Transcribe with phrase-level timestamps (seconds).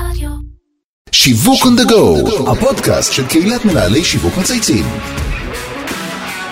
[0.00, 0.30] רדיו.
[1.12, 4.84] שיווק on the go, הפודקאסט של קהילת מנהלי שיווק מצייצים.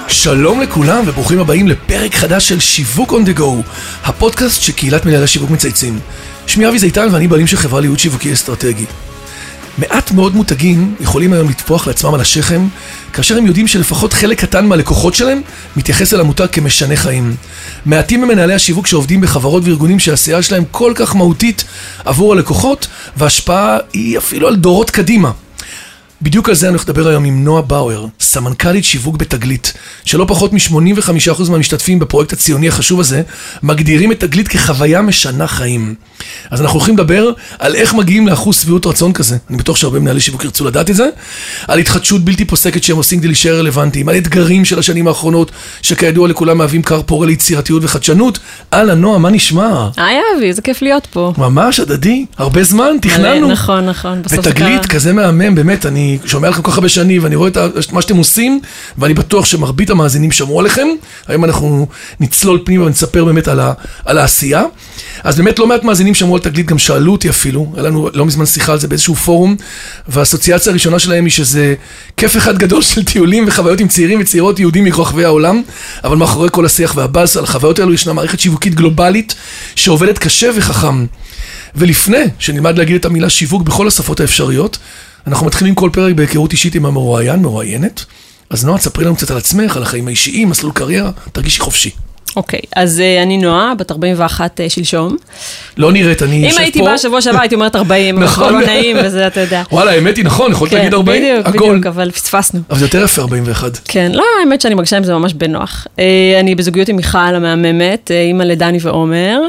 [0.09, 3.71] שלום לכולם וברוכים הבאים לפרק חדש של שיווק on the go,
[4.05, 5.99] הפודקאסט של קהילת מנהלי שיווק מצייצים.
[6.47, 8.87] שמי אבי זיתן ואני בעלים של חברה לייעוד שיווקי אסטרטגי.
[9.79, 12.69] מעט מאוד מותגים יכולים היום לטפוח לעצמם על השכם,
[13.13, 15.41] כאשר הם יודעים שלפחות חלק קטן מהלקוחות שלהם
[15.77, 17.37] מתייחס אל המותג כמשנה חיים.
[17.87, 21.65] מעטים הם מנהלי השיווק שעובדים בחברות וארגונים שהעשייה שלהם כל כך מהותית
[22.05, 25.31] עבור הלקוחות, וההשפעה היא אפילו על דורות קדימה.
[26.25, 29.73] בדיוק על זה אני הולך לדבר היום עם נועה באואר, סמנכ"לית שיווק בתגלית,
[30.05, 33.23] שלא פחות מ-85% מהמשתתפים בפרויקט הציוני החשוב הזה,
[33.63, 35.95] מגדירים את תגלית כחוויה משנה חיים.
[36.51, 40.21] אז אנחנו הולכים לדבר על איך מגיעים לאחוז שביעות רצון כזה, אני בטוח שהרבה מנהלי
[40.21, 41.09] שיווק ירצו לדעת את זה,
[41.69, 45.51] על התחדשות בלתי פוסקת שהם עושים כדי להישאר רלוונטיים, על אתגרים של השנים האחרונות,
[45.83, 48.39] שכידוע לכולם מהווים כר פורה ליצירתיות וחדשנות.
[48.73, 49.89] אהלן, נועה, מה נשמע?
[49.97, 51.33] היי אבי, איזה כיף להיות פה.
[51.39, 53.49] ממש הדדי, הרבה זמן, תכננו.
[53.49, 54.67] נכון, נכון, בסוף זה קרה.
[54.67, 58.03] ותגלית כזה מהמם, באמת, אני שומע לכם כל כך הרבה שנים, ואני רואה את מה
[58.03, 58.61] שאתם עושים,
[58.99, 60.87] ואני בטוח שמרבית המאזינים שמעו עליכם.
[61.27, 61.87] היום אנחנו
[62.21, 63.73] נצלול פנימה ונספר באמת על, ה,
[64.05, 64.63] על העשייה.
[65.25, 68.27] אז באמת לא מעט מאזינים שמעו על תגלית, גם שאלו אותי אפילו, היה לנו לא
[68.27, 69.57] מזמן שיחה על זה באיזשהו פורום,
[70.09, 71.75] והאסוציאציה הראשונה שלהם היא שזה
[72.17, 75.63] כיף אחד גדול של טיולים וחוויות עם צעירים וצעירות יהודים מרחבי העולם,
[76.05, 79.35] אבל מאחורי כל השיח והבאז על החוויות האלו ישנה מערכת שיווקית גלובלית
[79.77, 81.07] שעובדת קשה וחכם.
[81.77, 84.79] ולפני שנלמד להגיד את המילה שיווק בכל השפות האפשריות,
[85.27, 88.05] אנחנו מתחילים כל פרק בהיכרות אישית עם המרואיין, מרואיינת.
[88.51, 91.91] אז נועה, תספרי לנו קצת על עצמך, על החיים האישיים, מסלול קריירה, תרגישי חופשי.
[92.37, 95.17] אוקיי, אז אה, אני נועה, בת 41 אה, שלשום.
[95.77, 96.63] לא נראית, אני יושב אם פה.
[96.63, 98.45] הייתי באה שבוע שעבר הייתי אומרת 40, אבל נכון.
[98.45, 99.63] הכל לא נעים וזה, אתה יודע.
[99.73, 101.69] וואלה, האמת היא נכון, יכולת להגיד 40, כן, בדיוק, הכל.
[101.69, 102.61] בדיוק, אבל פספסנו.
[102.71, 103.79] אבל זה יותר יפה 41.
[103.85, 105.87] כן, לא, האמת שאני מרגישה עם זה ממש בנוח.
[105.99, 109.41] אה, אני בזוגיות עם מיכל המהממת, אימא לדני ועומר.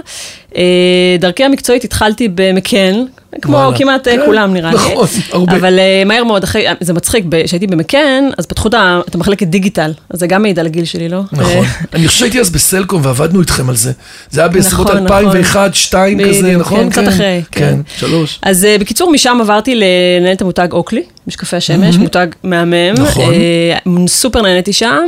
[1.20, 3.06] דרכי המקצועית התחלתי במקן,
[3.42, 3.78] כמו וואלה.
[3.78, 4.76] כמעט אה, כן, כולם נראה לי.
[4.76, 5.56] נכון, הרבה.
[5.56, 8.70] אבל אה, מהר מאוד, אחרי, זה מצחיק, כשהייתי במקן, אז פתחו
[9.08, 11.22] את המחלקת דיגיטל, אז זה גם מעיד על הגיל שלי, לא?
[11.32, 11.46] נכון.
[11.46, 13.92] אה, אני חושב שהייתי אז בסלקום ועבדנו איתכם על זה.
[14.30, 16.80] זה היה בסביבות נכון, 2001, 2002 כזה, בדיוק, נכון?
[16.80, 17.80] כן, קצת אחרי, כן, כן.
[17.98, 18.40] שלוש.
[18.42, 22.94] אז אה, בקיצור, משם עברתי לנהל את המותג אוקלי, משקפי השמש, מותג מהמם.
[22.98, 23.34] נכון.
[23.34, 25.06] אה, סופר נהניתי שם.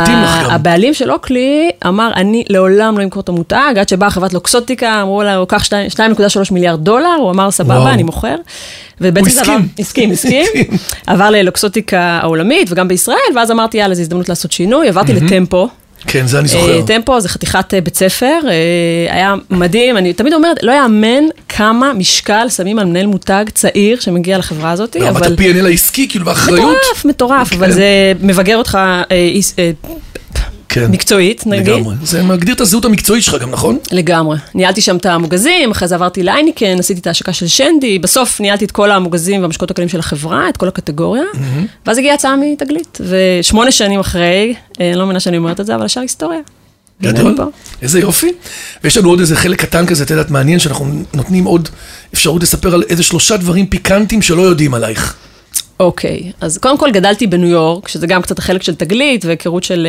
[0.00, 0.50] מתאים לך גם.
[0.50, 5.22] הבעלים של אוקלי אמר, אני לעולם לא אמכור את המותג, עד שבאה חברת לוקסוטיקה, אמרו
[5.22, 5.70] לה, הוא קח 2.3
[6.52, 7.50] מיליארד דולר, הוא אמר.
[7.50, 8.36] סבבה, אני מוכר.
[9.00, 9.54] ובעצם הוא זה הסכים.
[9.54, 10.42] עבר- הסכים, הסכים.
[10.42, 10.64] הסכים.
[11.06, 15.68] עבר ללוקסוטיקה העולמית וגם בישראל, ואז אמרתי, יאללה, זו הזדמנות לעשות שינוי, עברתי לטמפו.
[16.06, 16.76] כן, זה אני זוכר.
[16.76, 21.24] אה, טמפו זה חתיכת אה, בית ספר, אה, היה מדהים, אני תמיד אומרת, לא יאמן
[21.48, 25.32] כמה משקל שמים על מנהל מותג צעיר שמגיע לחברה הזאת, ברמת אבל...
[25.32, 26.60] ה-P&L העסקי, כאילו, באחריות.
[26.60, 27.56] מטורף, מטורף, כן.
[27.56, 28.78] אבל זה מבגר אותך
[30.72, 31.68] כן, מקצועית, נגיד.
[31.68, 31.94] לגמרי.
[32.02, 33.78] זה מגדיר את הזהות המקצועית שלך גם, נכון?
[33.92, 34.38] לגמרי.
[34.54, 38.64] ניהלתי שם את המוגזים, אחרי זה עברתי לאייניקן, עשיתי את ההשקה של שנדי, בסוף ניהלתי
[38.64, 41.24] את כל המוגזים והמשקות הקלים של החברה, את כל הקטגוריה,
[41.86, 42.98] ואז הגיעה הצעה מתגלית.
[43.00, 46.40] ושמונה שנים אחרי, אה, אני לא מאמינה שאני אומרת את זה, אבל השאר היסטוריה.
[47.02, 47.36] גדול.
[47.82, 48.32] איזה יופי.
[48.84, 51.68] ויש לנו עוד איזה חלק קטן כזה, את יודעת, מעניין, שאנחנו נותנים עוד
[52.14, 55.16] אפשרות לספר על איזה שלושה דברים פיקנטיים שלא יודעים עלייך.
[55.80, 59.86] אוקיי, אז קודם כל גדלתי בניו יורק, שזה גם קצת החלק של תגלית והיכרות של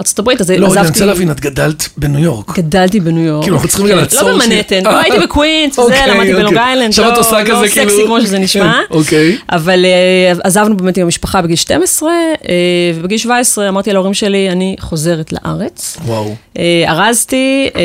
[0.00, 0.88] אה, ארצות הברית, אז לא, רגע, אני עזבתי...
[0.88, 2.58] רוצה להבין, את גדלת בניו יורק.
[2.58, 3.42] גדלתי בניו יורק.
[3.42, 4.34] כאילו, אנחנו צריכים רגע כן, לעצור לא.
[4.44, 6.62] במנהטן, אה, לא הייתי בקווינס, וזה, אוקיי, למדתי בלונג אוקיי.
[6.62, 7.22] איילנד, עכשיו את לא לא
[7.68, 8.72] סקסי כאילו- כמו שזה נשמע.
[8.88, 9.36] כן, אוקיי.
[9.52, 12.54] אבל אה, עזבנו באמת עם המשפחה בגיל 12, אה,
[12.94, 15.96] ובגיל 17 אמרתי להורים שלי, אני חוזרת לארץ.
[16.06, 16.34] וואו.
[16.58, 17.80] אה, ארזתי, אה,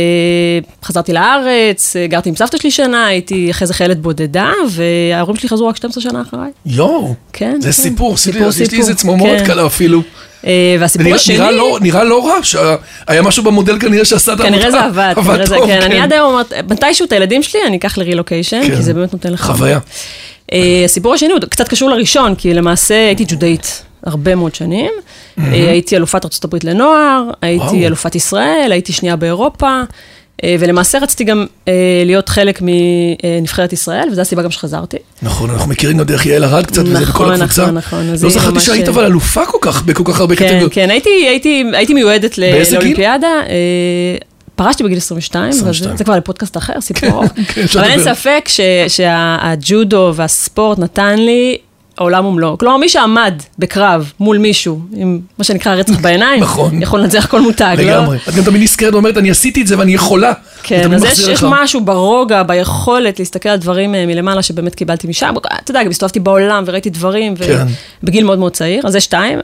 [0.84, 5.50] חזרתי לארץ, אה, גרתי עם סבתא שלי שנה, הייתי אחרי זה חיילת בודדה, וההורים שלי
[5.50, 6.50] חזרו רק 12 שנה אחריי.
[6.66, 7.14] יואו.
[7.34, 7.72] כן, זה כן.
[7.72, 8.80] סיפור, עשיתי- סיפור, יש לי סיפור.
[8.80, 9.46] איזה צמרמורת כן.
[9.46, 10.02] קלה אפילו.
[10.46, 11.38] אה, והסיפור נראה- השני...
[11.38, 14.58] נראה לא- נראה לא רע, שהיה משהו במודל כנראה שעשה את העבודה.
[14.58, 15.82] כנראה זה עבד, כנראה זה, כן.
[15.82, 18.76] אני עד היום אומרת, מתישהו את הילדים שלי, אני אקח לרילוקיישן, כן.
[18.76, 19.42] כי זה באמת נותן לך...
[19.46, 19.80] חוויה.
[20.54, 24.92] אה, הסיפור השני הוא קצת קשור לראשון, כי למעשה הייתי ג'ודאית הרבה מאוד שנים.
[25.40, 27.88] אה, הייתי אלופת ארה"ב לנוער, הייתי.
[27.88, 29.82] אלופת ישראל, הייתי שנייה באירופה,
[30.44, 31.74] ולמעשה רציתי גם אה,
[32.06, 34.98] להיות חלק מנבחרת ישראל, וזו הסיבה גם שחזרתי.
[35.22, 37.62] נכון, אנחנו מכירים גם דרך יעל ארד קצת, וזה נכון, בכל הקבוצה.
[37.62, 40.74] נכון, נכון, אז לא זכרתי שהיית אבל אלופה כל כך, בכל כך הרבה כן, קטגוריות.
[40.74, 41.10] כן, הייתי,
[41.74, 42.38] הייתי, מיועדת?
[42.38, 43.28] לאולימפיאדה.
[43.28, 44.18] אה,
[44.56, 45.90] פרשתי בגיל 22, 22.
[45.90, 47.24] אבל זה כבר לפודקאסט אחר, סיפור.
[47.28, 48.04] כן, אבל אין.
[48.04, 48.50] ספק
[48.88, 51.58] שהג'ודו והספורט נתן לי
[51.98, 52.58] עולם ומלואו.
[52.58, 56.82] כלומר, מי שעמד בקרב מול מישהו, עם מה שנקרא רצח בעיניים, נכון.
[56.82, 57.84] יכול לנצח כל מותג, לא?
[57.84, 58.18] לגמרי.
[58.30, 60.34] את גם תמיד נזכרת ואומרת, אני עשיתי את זה ואני יכולה.
[60.64, 61.44] כן, אז יש, יש.
[61.44, 65.34] משהו ברוגע, ביכולת להסתכל על דברים אה, מלמעלה שבאמת קיבלתי משם.
[65.64, 67.66] אתה יודע, גם הסתובבתי בעולם וראיתי דברים, כן.
[68.04, 69.40] ובגיל מאוד מאוד צעיר, אז זה שתיים.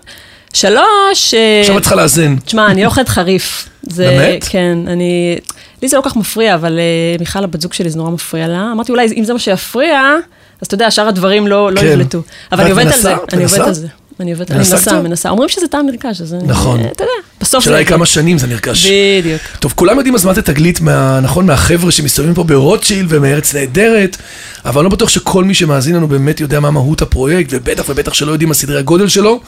[0.54, 1.34] שלוש...
[1.34, 2.36] אה, עכשיו את צריכה לאזן.
[2.36, 3.70] תשמע, אני אוכלת חריף.
[3.82, 4.44] זה, באמת?
[4.50, 5.38] כן, אני...
[5.82, 8.48] לי זה לא כל כך מפריע, אבל אה, מיכל, הבת זוג שלי, זה נורא מפריע
[8.48, 8.70] לה.
[8.72, 10.16] אמרתי, אולי אם זה מה שיפריע,
[10.62, 11.88] אז אתה יודע, שאר הדברים לא, לא כן.
[11.88, 12.22] יבלטו.
[12.52, 13.00] אבל אני עובדת על?
[13.00, 13.44] זה, אני?
[13.44, 13.88] עובדת על זה.
[14.20, 15.30] אני עובדת, אני מנסה מנסה.
[15.30, 16.36] אומרים שזה טעם נרכש, אז...
[16.46, 16.80] נכון.
[16.80, 17.96] אתה יודע, בסוף השאלה היא טוב.
[17.96, 18.88] כמה שנים זה נרכש.
[19.20, 19.42] בדיוק.
[19.60, 20.80] טוב, כולם יודעים אז מה זה תגלית,
[21.22, 24.18] נכון, מהחבר'ה שמסתובבים פה ברוטשילד ומארץ נהדרת,
[24.66, 28.14] אבל אני לא בטוח שכל מי שמאזין לנו באמת יודע מה מהות הפרויקט, ובטח ובטח
[28.14, 29.42] שלא יודעים מה סדרי הגודל שלו,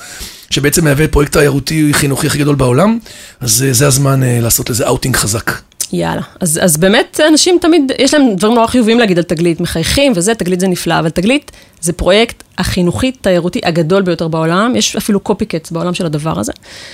[0.50, 3.00] שבעצם מהווה פרויקט תיירותי חינוכי הכי גדול בעולם,
[3.42, 5.52] אז אה, זה הזמן אה, לעשות לזה אאוטינג חזק.
[5.94, 6.22] יאללה.
[6.40, 10.36] אז, אז באמת, אנשים תמיד, יש להם דברים נורא חיוביים להגיד על תגלית, מחייכים וזה,
[10.36, 11.52] תגלית זה נפלא, אבל תגלית
[11.84, 16.52] זה פרויקט החינוכי-תיירותי הגדול ביותר בעולם, יש אפילו קופי-קט בעולם של הדבר הזה.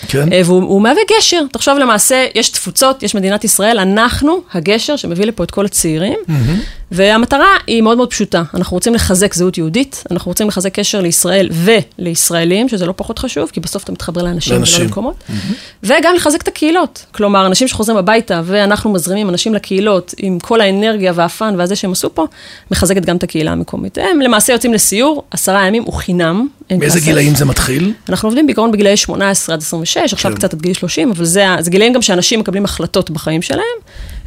[0.07, 0.33] כן?
[0.33, 1.41] אה, והוא הוא מהווה גשר.
[1.51, 6.19] תחשוב למעשה, יש תפוצות, יש מדינת ישראל, אנחנו הגשר שמביא לפה את כל הצעירים,
[6.91, 8.44] והמטרה היא מאוד מאוד פשוטה.
[8.53, 13.50] אנחנו רוצים לחזק זהות יהודית, אנחנו רוצים לחזק קשר לישראל ולישראלים, שזה לא פחות חשוב,
[13.53, 14.85] כי בסוף אתה מתחבר לאנשים ולא לאנשים.
[14.85, 15.24] למקומות,
[15.83, 17.06] וגם לחזק את הקהילות.
[17.12, 22.13] כלומר, אנשים שחוזרים הביתה, ואנחנו מזרימים אנשים לקהילות עם כל האנרגיה והפאן והזה שהם עשו
[22.13, 22.25] פה,
[22.71, 23.97] מחזקת גם את הקהילה המקומית.
[23.97, 26.47] הם למעשה יוצאים לסיור, עשרה ימים הוא חינם.
[26.81, 26.99] כסף.
[27.03, 27.93] גילאים זה מתחיל?
[28.09, 30.37] אנחנו עובדים בעיקרון בגילאי 18 עד 26, עכשיו כן.
[30.37, 33.63] קצת עד גיל 30, אבל זה, זה גילאים גם שאנשים מקבלים החלטות בחיים שלהם,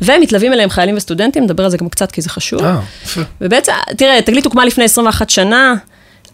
[0.03, 2.65] ומתלווים אליהם חיילים וסטודנטים, נדבר על זה גם קצת כי זה חשוב.
[2.65, 3.21] אה, יפה.
[3.41, 5.75] ובעצם, תראה, תגלית הוקמה לפני 21 שנה,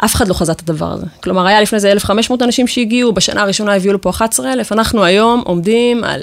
[0.05, 1.06] אף אחד לא חזה את הדבר הזה.
[1.23, 6.05] כלומר, היה לפני זה 1,500 אנשים שהגיעו, בשנה הראשונה הביאו לפה 11,000, אנחנו היום עומדים
[6.05, 6.23] על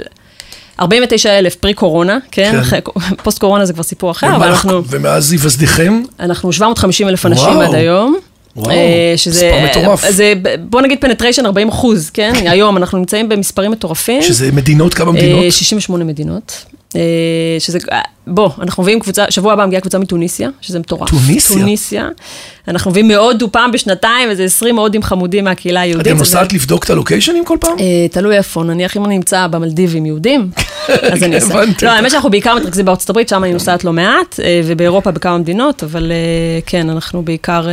[0.80, 2.52] 49,000 פרי קורונה, כן?
[2.52, 2.60] כן.
[2.60, 2.80] אחרי-
[3.24, 4.82] פוסט קורונה זה כבר סיפור אחר, אבל ומה- אנחנו...
[4.88, 6.02] ומאז היווסדיכם?
[6.20, 7.62] אנחנו 750 אלף אנשים וואו.
[7.62, 8.16] עד היום.
[8.56, 10.10] וואו, אה, שזה, מספר מטורף.
[10.10, 10.34] זה,
[10.70, 12.34] בוא נגיד penetration 40 אחוז, כן?
[12.52, 14.22] היום אנחנו נמצאים במספרים מטורפים.
[14.22, 15.44] שזה מדינות, כמה מדינות?
[15.44, 16.66] אה, 68 מדינות.
[16.96, 17.02] אה,
[17.60, 21.10] שזה, אה, בוא, אנחנו מביאים קבוצה, שבוע הבא מגיעה קבוצה מטוניסיה, שזה מטורף.
[21.10, 21.60] טוניסיה?
[21.60, 22.10] טוניסיה.
[22.68, 26.08] אנחנו מביאים מהודו פעם בשנתיים, איזה 20 הודים חמודים מהקהילה היהודית.
[26.08, 27.80] אתם זה- נוסעת לבדוק את הלוקיישנים כל פעם?
[27.80, 30.50] אה, תלוי איפה, נניח אם אני נמצא במלדיבים יהודים,
[31.14, 31.54] אז אני עושה.
[31.54, 31.90] הבנתי לא.
[31.92, 36.12] האמת שאנחנו בעיקר מתרכזים בארצות הברית, שם אני נוסעת לא מעט, ובאירופה בכמה מדינות, אבל
[36.66, 37.68] כן, אנחנו בעיקר,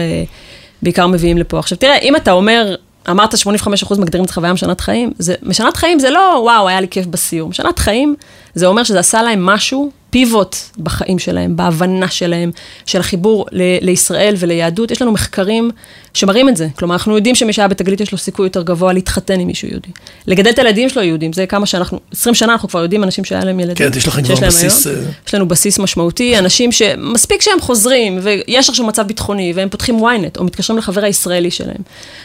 [0.83, 1.59] בעיקר מביאים לפה.
[1.59, 2.75] עכשיו תראה, אם אתה אומר,
[3.11, 6.89] אמרת 85% מגדירים את חוויה משנת חיים, זה, משנת חיים זה לא, וואו, היה לי
[6.89, 7.49] כיף בסיור.
[7.49, 8.15] משנת חיים,
[8.55, 12.51] זה אומר שזה עשה להם משהו, פיבוט בחיים שלהם, בהבנה שלהם,
[12.87, 14.91] של החיבור ל- לישראל וליהדות.
[14.91, 15.71] יש לנו מחקרים
[16.15, 16.69] שמראים את זה.
[16.79, 19.89] כלומר, אנחנו יודעים שמי שהיה בתגלית יש לו סיכוי יותר גבוה להתחתן עם מישהו יהודי.
[20.27, 23.45] לגדל את הילדים שלו יהודים, זה כמה שאנחנו, 20 שנה אנחנו כבר יודעים אנשים שהיה
[23.45, 23.77] להם ילדים.
[23.91, 24.99] כן, יש לכם כבר בסיס, היום.
[24.99, 29.99] אה, יש לנו בסיס משמעותי, אנשים שמספיק שהם חוזרים, ויש עכשיו מצב ביטחוני, והם פותחים
[29.99, 31.83] ynet, או מתקשרים לחבר הישראלי שלהם.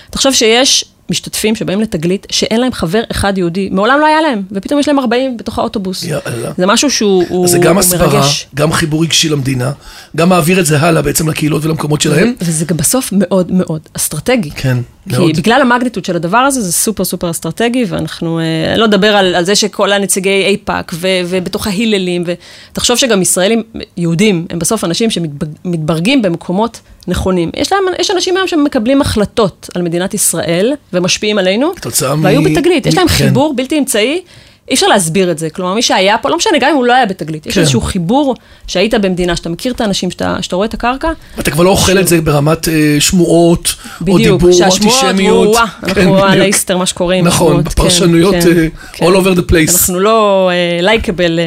[0.10, 4.80] תחשוב שיש משתתפים שבאים לתגלית, שאין להם חבר אחד יהודי, מעולם לא היה להם, ופתאום
[4.80, 6.04] יש להם 40 בתוך האוטובוס.
[6.04, 6.52] יאללה.
[6.58, 8.48] זה משהו שהוא הוא, אז זה גם הסברה, מרגש.
[8.56, 9.72] גם חיבור רגשי למדינה,
[10.16, 12.34] גם מעביר את זה הלאה בעצם לקהילות ולמקומות שלהם.
[12.42, 14.52] וזה גם בסוף מאוד מאוד אסטרטגי.
[14.52, 14.78] כן,
[15.10, 15.38] כי מאוד.
[15.38, 19.46] בגלל המגניטוד של הדבר הזה, זה סופר סופר אסטרטגי, ואנחנו, אה, לא נדבר על, על
[19.46, 20.94] זה שכל הנציגי אייפאק,
[21.28, 22.24] ובתוך ההיללים,
[22.72, 23.64] ותחשוב שגם ישראלים,
[23.98, 27.52] יהודים, הם בסוף אנשים שמתברגים במקומות נכונים.
[27.56, 32.44] יש, להם, יש אנשים היום שמקבלים החלטות על מדינת ישראל, ומשפיעים עלינו, כתוצאה מ- והיו
[32.44, 32.86] בתגלית.
[32.86, 33.14] יש מ- להם כן.
[33.14, 34.22] חיבור בלתי אמצעי.
[34.70, 36.94] אי אפשר להסביר את זה, כלומר מי שהיה פה, לא משנה, גם אם הוא לא
[36.94, 37.62] היה בתגלית, יש כן.
[37.62, 38.36] איזשהו חיבור
[38.68, 42.00] שהיית במדינה, שאתה מכיר את האנשים, שאתה, שאתה רואה את הקרקע, אתה כבר לא אוכל
[42.00, 45.56] את זה ברמת אה, שמועות, או בדיוק, דיבור, או שהשמועות, אנטישמיות.
[45.56, 46.44] כן, אנחנו על בדיוק.
[46.44, 49.06] האיסטר, מה שקורה עם נכון, השמועות, כן, בפרשנויות, כן, אה, כן.
[49.06, 49.72] all over the place.
[49.80, 51.40] אנחנו לא לייקבל,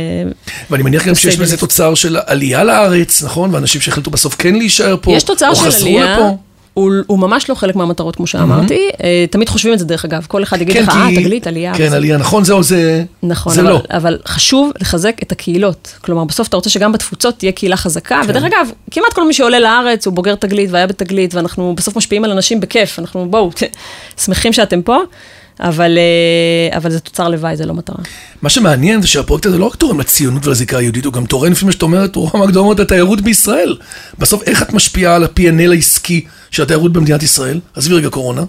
[0.70, 1.37] ואני מניח גם שיש.
[1.37, 3.55] בזה תוצר של עלייה לארץ, נכון?
[3.55, 6.37] ואנשים שהחליטו בסוף כן להישאר פה, יש תוצר או של חזרו עלייה, לפה.
[6.75, 10.27] הוא, הוא ממש לא חלק מהמטרות, כמו שאמרתי, אה, תמיד חושבים את זה דרך אגב,
[10.29, 11.74] כל אחד יגיד לך, אה, תגלית, עלייה.
[11.74, 13.81] כן, וזה." עלייה, נכון, זהו, זה נכון, זה אבל, לא.
[13.91, 15.94] אבל חשוב לחזק את הקהילות.
[16.00, 18.31] כלומר, בסוף אתה רוצה שגם בתפוצות תהיה קהילה חזקה, כן.
[18.31, 22.24] ודרך אגב, כמעט כל מי שעולה לארץ הוא בוגר תגלית והיה בתגלית, ואנחנו בסוף משפיעים
[22.24, 23.50] על אנשים בכיף, אנחנו בואו,
[24.24, 24.96] שמחים שאתם פה,
[25.60, 27.96] אבל, אה, אבל זה תוצר לוואי, זה לא מטרה.
[28.43, 31.64] מה שמעניין זה שהפרויקט הזה לא רק תורם לציונות ולזיקה היהודית, הוא גם תורם, לפי
[31.64, 33.76] מה שאת אומרת, תורם הגדול מאוד לתיירות בישראל.
[34.19, 37.60] בסוף, איך את משפיעה על ה-P&L העסקי של התיירות במדינת ישראל?
[37.74, 38.43] עזבי רגע קורונה.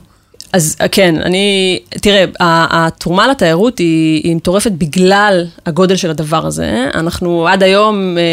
[0.54, 6.88] אז כן, אני, תראה, התרומה לתיירות היא, היא מטורפת בגלל הגודל של הדבר הזה.
[6.94, 8.24] אנחנו עד היום אה,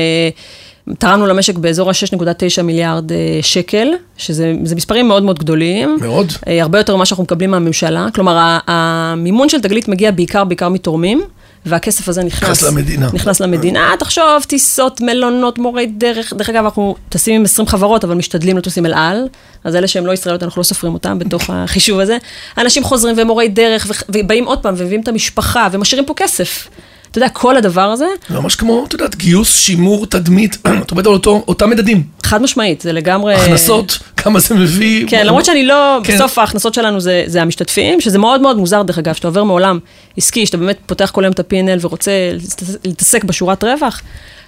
[0.98, 5.96] תרמנו למשק באזור ה-6.9 מיליארד אה, שקל, שזה זה מספרים מאוד מאוד גדולים.
[6.00, 6.32] מאוד.
[6.48, 8.06] אה, הרבה יותר ממה שאנחנו מקבלים מהממשלה.
[8.14, 11.22] כלומר, המימון של תגלית מגיע בעיקר, בעיקר מתורמים.
[11.66, 13.08] והכסף הזה נכנס, נכנס למדינה.
[13.12, 18.14] נכנס למדינה, תחשוב, טיסות, מלונות, מורי דרך, דרך אגב, אנחנו טסים עם 20 חברות, אבל
[18.14, 19.28] משתדלים לטוס עם אל על,
[19.64, 22.18] אז אלה שהם לא ישראליות, אנחנו לא סופרים אותם בתוך החישוב הזה.
[22.58, 26.68] אנשים חוזרים ומורי דרך, ובאים עוד פעם, ומביאים את המשפחה, ומשאירים פה כסף.
[27.10, 31.06] אתה יודע, כל הדבר הזה, זה ממש כמו, את יודעת, גיוס, שימור, תדמית, את אומרת
[31.06, 32.02] על אותו, אותם מדדים.
[32.22, 33.34] חד משמעית, זה לגמרי...
[33.34, 35.06] הכנסות, כמה זה מביא.
[35.08, 36.14] כן, למרות שאני לא, כן.
[36.14, 39.78] בסוף ההכנסות שלנו זה, זה המשתתפים, שזה מאוד מאוד מוזר דרך אגב, שאתה עובר מעולם
[40.16, 44.00] עסקי, שאתה באמת פותח כל היום את ה-P&L ורוצה להתעס- להתעסק בשורת רווח.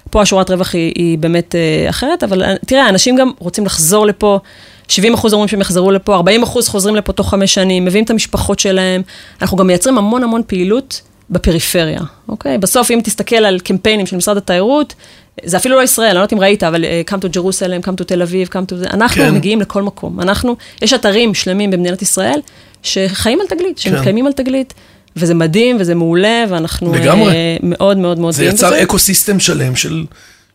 [0.09, 4.05] פה השורת רווח היא, היא באמת אה, אחרת, אבל אה, תראה, אנשים גם רוצים לחזור
[4.07, 4.39] לפה,
[4.87, 8.09] 70 אחוז אומרים שהם יחזרו לפה, 40 אחוז חוזרים לפה תוך חמש שנים, מביאים את
[8.09, 9.01] המשפחות שלהם.
[9.41, 12.57] אנחנו גם מייצרים המון המון פעילות בפריפריה, אוקיי?
[12.57, 14.95] בסוף, אם תסתכל על קמפיינים של משרד התיירות,
[15.43, 18.01] זה אפילו לא ישראל, אני לא יודעת אם ראית, אבל uh, come to Jerusalem, come
[18.01, 19.29] to תל אביב, come to זה, אנחנו כן.
[19.29, 19.35] כן.
[19.35, 20.19] מגיעים לכל מקום.
[20.19, 22.39] אנחנו, יש אתרים שלמים במדינת ישראל
[22.83, 23.91] שחיים על תגלית, כן.
[23.91, 24.73] שמתקיימים על תגלית,
[25.15, 27.31] וזה מדהים וזה מעולה, ואנחנו לגמרי.
[27.31, 30.05] אה, מאוד מאוד מאוד זה גאים יצר אקו סיסטם שלם של,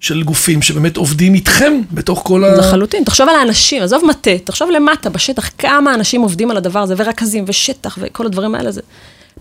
[0.01, 2.57] של גופים שבאמת עובדים איתכם בתוך כל ה...
[2.57, 3.05] לחלוטין.
[3.05, 7.45] תחשוב על האנשים, עזוב מטה, תחשוב למטה, בשטח, כמה אנשים עובדים על הדבר הזה, ורכזים,
[7.47, 8.81] ושטח, וכל הדברים האלה, זה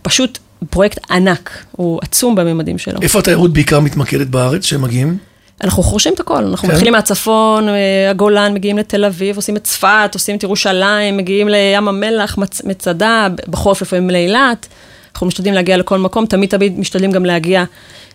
[0.06, 0.38] פשוט
[0.70, 3.02] פרויקט ענק, הוא עצום בממדים שלו.
[3.02, 5.18] איפה התיירות בעיקר מתמקדת בארץ שהם מגיעים?
[5.64, 6.74] אנחנו חורשים את הכל, אנחנו כן.
[6.74, 11.88] מתחילים מהצפון, אה, הגולן, מגיעים לתל אביב, עושים את צפת, עושים את ירושלים, מגיעים לים
[11.88, 14.68] המלח, מצ- מצדה, בחורף לפעמים לאילת.
[15.14, 17.64] אנחנו משתדלים להגיע לכל מקום, תמיד תמיד משתדלים גם להגיע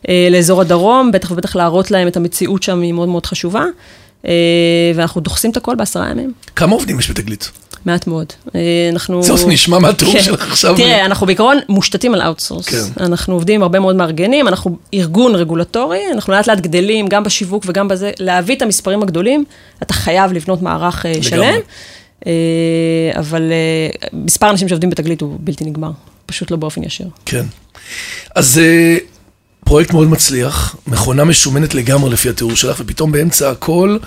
[0.08, 3.64] אה, לאזור הדרום, בטח ובטח להראות להם את המציאות שם, היא מאוד מאוד חשובה.
[4.26, 4.32] אה,
[4.94, 7.50] ואנחנו דוחסים את הכל בעשרה ימים, כמה עובדים יש בתגלית?
[7.86, 8.26] מעט מאוד.
[8.54, 8.60] אה,
[8.92, 9.22] אנחנו...
[9.36, 10.22] זה נשמע מהתיאור כן.
[10.22, 10.76] שלך עכשיו.
[10.76, 12.68] תראה, אנחנו בעיקרון מושתתים על outsource.
[12.68, 12.82] כן.
[13.00, 17.64] אנחנו עובדים עם הרבה מאוד מארגנים, אנחנו ארגון רגולטורי, אנחנו לאט לאט גדלים, גם בשיווק
[17.66, 19.44] וגם בזה, להביא את המספרים הגדולים,
[19.82, 21.54] אתה חייב לבנות מערך אה, שלם.
[22.26, 22.32] אה,
[23.18, 23.52] אבל
[24.12, 25.90] מספר האנשים שעובדים בתגלית הוא בלתי נגמר,
[26.26, 27.06] פשוט לא באופן ישיר.
[27.26, 27.44] כן.
[28.34, 28.60] אז
[29.64, 33.98] פרויקט מאוד מצליח, מכונה משומנת לגמרי לפי התיאור שלך, ופתאום באמצע הכל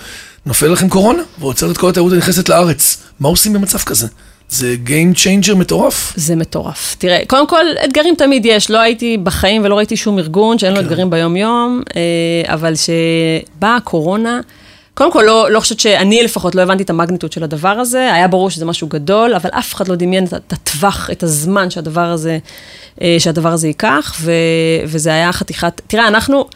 [0.46, 3.03] נופל לכם קורונה, ועוצר את כל התיירות הנכנסת לארץ.
[3.20, 4.06] מה עושים במצב כזה?
[4.48, 6.12] זה Game Changer מטורף.
[6.16, 6.96] זה מטורף.
[6.98, 8.70] תראה, קודם כל, אתגרים תמיד יש.
[8.70, 10.84] לא הייתי בחיים ולא ראיתי שום ארגון שאין לו כן.
[10.84, 14.40] אתגרים ביום-יום, אה, אבל שבאה הקורונה,
[14.94, 18.28] קודם כל, לא, לא חושבת שאני לפחות לא הבנתי את המגניטוד של הדבר הזה, היה
[18.28, 22.06] ברור שזה משהו גדול, אבל אף אחד לא דמיין את, את הטווח, את הזמן שהדבר
[22.06, 22.38] הזה,
[23.02, 24.32] אה, שהדבר הזה ייקח, ו,
[24.84, 25.80] וזה היה חתיכת...
[25.86, 26.46] תראה, אנחנו...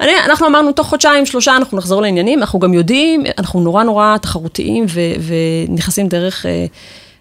[0.00, 4.16] אני, אנחנו אמרנו, תוך חודשיים, שלושה, אנחנו נחזור לעניינים, אנחנו גם יודעים, אנחנו נורא נורא
[4.16, 5.00] תחרותיים ו,
[5.68, 6.46] ונכנסים דרך...
[6.46, 6.66] אה,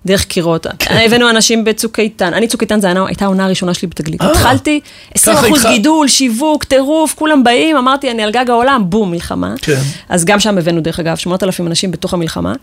[0.08, 0.68] דרך קירות.
[0.80, 0.98] כן.
[1.06, 2.34] הבאנו אנשים בצוק איתן.
[2.34, 4.22] אני, צוק איתן, זו הייתה- העונה הראשונה שלי בתגלית.
[4.22, 4.80] אה, התחלתי,
[5.16, 9.12] 20 ככה אחוז התחל- גידול, שיווק, טירוף, כולם באים, אמרתי, אני על גג העולם, בום,
[9.12, 9.54] מלחמה.
[9.62, 9.80] כן.
[10.10, 12.54] אז גם שם הבאנו, דרך אגב, 8,000 אנשים בתוך המלחמה.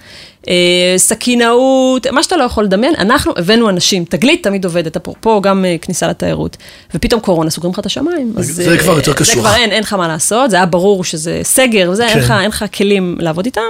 [0.48, 0.54] אה,
[0.96, 4.04] סכינאות, מה שאתה לא יכול לדמיין, אנחנו הבאנו אנשים.
[4.04, 6.56] תגלית תמיד עובדת, אפרופו גם אה, כניסה לתיירות.
[6.94, 8.32] ופתאום קורונה, סוגרים לך את השמיים.
[8.36, 9.34] זה כבר יותר זה קשוח.
[9.34, 12.32] כבר אין, אין לך מה לעשות, זה היה ברור שזה סגר וזה, כן.
[12.40, 13.60] אין לך כלים לעבוד איתם.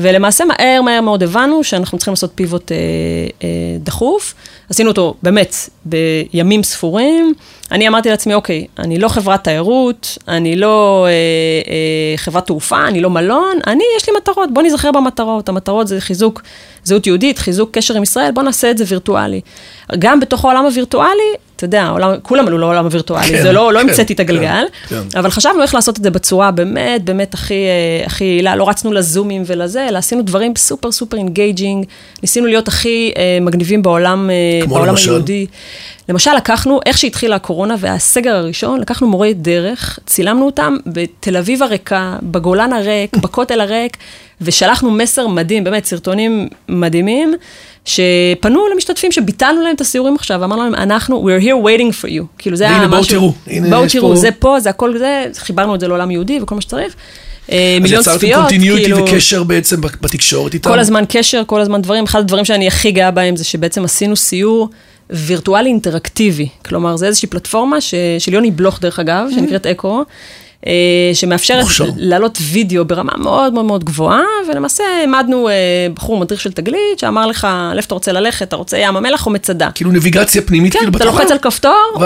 [0.00, 2.76] ולמעשה מהר מהר מאוד הבנו שאנחנו צריכים לעשות פיבוט אה,
[3.42, 3.48] אה,
[3.80, 4.34] דחוף.
[4.70, 7.34] עשינו אותו באמת בימים ספורים.
[7.72, 11.10] אני אמרתי לעצמי, אוקיי, אני לא חברת תיירות, אני לא אה,
[11.72, 15.48] אה, חברת תעופה, אני לא מלון, אני, יש לי מטרות, בוא ניזכר במטרות.
[15.48, 16.42] המטרות זה חיזוק
[16.84, 19.40] זהות יהודית, חיזוק קשר עם ישראל, בוא נעשה את זה וירטואלי.
[19.98, 23.80] גם בתוך העולם הווירטואלי, אתה יודע, העולם, כולם עלו לעולם הווירטואלי, כן, זה לא, לא
[23.80, 25.18] כן, המצאתי את הגלגל, כן, כן.
[25.18, 28.92] אבל חשבנו איך לעשות את זה בצורה באמת, באמת הכי, אה, הכי יעילה, לא רצנו
[28.92, 31.86] לזומים ולזה, אלא עשינו דברים סופר סופר engaging,
[32.22, 35.10] ניסינו להיות הכי אה, מגניבים בעולם, אה, בעולם למשל?
[35.10, 35.46] היהודי.
[36.08, 42.16] למשל, לקחנו, איך שהתחילה הקורונה והסגר הראשון, לקחנו מורי דרך, צילמנו אותם בתל אביב הריקה,
[42.22, 43.96] בגולן הריק, בכותל הריק,
[44.40, 47.34] ושלחנו מסר מדהים, באמת, סרטונים מדהימים,
[47.84, 52.24] שפנו למשתתפים שביטלנו להם את הסיורים עכשיו, ואמרנו להם, אנחנו, we're here waiting for you.
[52.38, 53.20] כאילו, זה היה משהו...
[53.20, 56.54] בואו תראו, בואו תראו, זה פה, זה הכל זה, חיברנו את זה לעולם יהודי וכל
[56.54, 56.94] מה שצריך.
[57.52, 59.04] אה, אז מיליון יצרתם צפיות, קונטיניוטי כאילו...
[59.04, 60.70] וקשר בעצם בתקשורת איתם.
[60.70, 62.04] כל הזמן קשר, כל הזמן דברים.
[62.04, 64.68] אחד הדברים שאני הכי גאה בהם זה שבעצם עשינו סיור
[65.10, 66.48] וירטואלי אינטראקטיבי.
[66.64, 67.94] כלומר, זה איזושהי פלטפורמה ש...
[68.18, 70.04] של יוני בלוך, דרך אגב, שנקראת אקו.
[70.66, 70.72] אה,
[71.14, 71.66] שמאפשרת.
[71.96, 75.54] להעלות וידאו ברמה מאוד מאוד מאוד גבוהה, ולמעשה העמדנו אה,
[75.94, 79.30] בחור מדריך של תגלית, שאמר לך, לאיפה אתה רוצה ללכת, אתה רוצה ים המלח או
[79.30, 79.68] מצדה?
[79.74, 81.18] כאילו נביגציה פנימית, כן, כאילו אתה בתוכה.
[81.18, 82.02] לוחץ על כפתור, הוא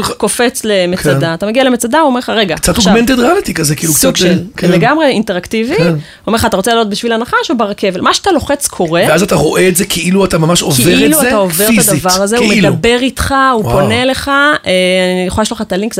[0.00, 1.20] לך- קופץ למצדה.
[1.20, 1.34] כן.
[1.34, 4.24] אתה מגיע למצדה, הוא אומר לך, רגע, קצת אוגמנטד ריאליטי כזה, כאילו סוג קצת...
[4.24, 4.70] של, כן.
[4.70, 5.82] לגמרי אינטראקטיבי, כן.
[5.86, 5.92] הוא
[6.26, 8.00] אומר לך, אתה רוצה לעלות בשביל הנחש או ברכבל?
[8.00, 9.02] מה שאתה לוחץ קורה.
[9.08, 11.70] ואז אתה רואה את זה כאילו אתה ממש עובר את זה כאילו אתה עובר את
[11.70, 11.94] פיזית.
[12.06, 12.68] הדבר הזה, הוא כאילו.
[12.68, 13.62] מדבר איתך, הוא.
[13.62, 15.94] פונה אה, אני יכולה לשלוח לך את הלינק,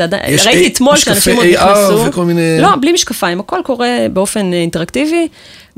[0.45, 2.09] ראיתי אתמול שאנשים עוד AR נכנסו.
[2.09, 5.27] וכל מיני- לא, בלי משקפיים, הכל קורה באופן אה, אינטראקטיבי.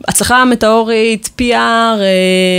[0.07, 2.01] הצלחה מטאורית, PR, אה,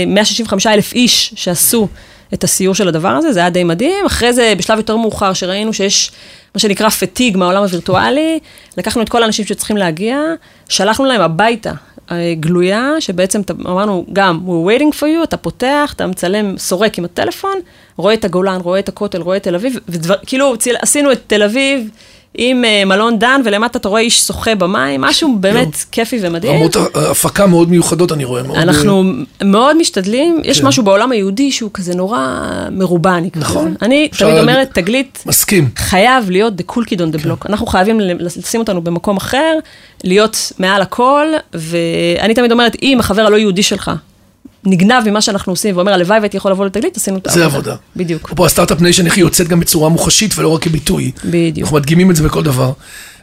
[0.07, 1.87] 165 אלף איש שעשו
[2.33, 4.05] את הסיור של הדבר הזה, זה היה די מדהים.
[4.05, 6.11] אחרי זה, בשלב יותר מאוחר, שראינו שיש
[6.55, 8.39] מה שנקרא פטיג מהעולם הווירטואלי,
[8.77, 10.19] לקחנו את כל האנשים שצריכים להגיע,
[10.69, 11.71] שלחנו להם הביתה.
[12.11, 17.05] אה, גלויה, שבעצם אמרנו גם, we're waiting for you, אתה פותח, אתה מצלם, סורק עם
[17.05, 17.59] הטלפון,
[17.97, 21.89] רואה את הגולן, רואה את הכותל, רואה את תל אביב, וכאילו עשינו את תל אביב
[22.37, 26.55] עם אה, מלון דן, ולמטה אתה רואה איש שוחה במים, משהו באמת כיפי ומדהים.
[26.59, 28.43] רמות הפקה מאוד מיוחדות, אני רואה.
[28.43, 29.03] מאוד, אנחנו
[29.43, 32.19] מאוד משתדלים, יש משהו בעולם היהודי שהוא כזה נורא
[32.71, 33.31] מרובני.
[33.31, 33.41] כזה.
[33.45, 33.75] נכון.
[33.81, 35.69] אני אפשר תמיד להגיד- אומרת, תגלית, מסכים.
[35.77, 37.49] חייב להיות the cool kid on the block.
[37.49, 39.53] אנחנו חייבים לשים אותנו במקום אחר,
[40.03, 43.91] להיות מעל הכל, ואני תמיד אומרת, אם החבר הלא יהודי שלך
[44.65, 47.57] נגנב ממה שאנחנו עושים, ואומר, הלוואי והייתי יכול לבוא לתגלית, עשינו את זה העבודה.
[47.57, 47.75] עבודה.
[47.95, 48.23] בדיוק.
[48.25, 51.11] אפרופו ה Start-Up Nation, איך היא יוצאת גם בצורה מוחשית ולא רק כביטוי.
[51.25, 51.65] בדיוק.
[51.65, 52.71] אנחנו מדגימים את זה בכל דבר.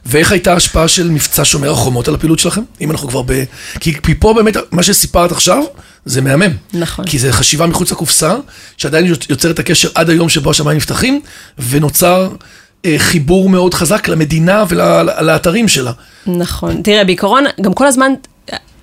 [0.06, 2.62] ואיך הייתה ההשפעה של מבצע שומר החומות על הפעילות שלכם?
[2.80, 3.44] אם אנחנו כבר ב...
[3.80, 5.62] כי פה באמת, מה שסיפרת עכשיו,
[6.04, 6.52] זה מהמם.
[6.74, 7.04] נכון.
[7.04, 8.36] כי זה חשיבה מחוץ לקופסה,
[8.76, 11.20] שעדיין יוצר את הקשר עד היום שבו השמיים נפתחים,
[11.68, 12.28] ונוצר
[12.84, 15.92] אה, חיבור מאוד חזק למדינה ולאתרים שלה.
[16.26, 16.82] נכון.
[16.82, 18.12] תראה, בעיקרון, גם כל הזמן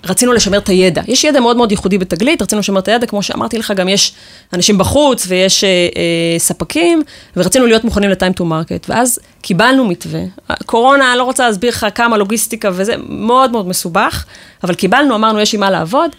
[0.03, 1.01] רצינו לשמר את הידע.
[1.07, 4.13] יש ידע מאוד מאוד ייחודי בתגלית, רצינו לשמר את הידע, כמו שאמרתי לך, גם יש
[4.53, 7.01] אנשים בחוץ ויש אה, אה, ספקים,
[7.37, 8.85] ורצינו להיות מוכנים ל-time to market.
[8.89, 10.21] ואז קיבלנו מתווה.
[10.65, 14.25] קורונה, אני לא רוצה להסביר לך כמה לוגיסטיקה וזה, מאוד מאוד מסובך,
[14.63, 16.11] אבל קיבלנו, אמרנו, יש עם מה לעבוד.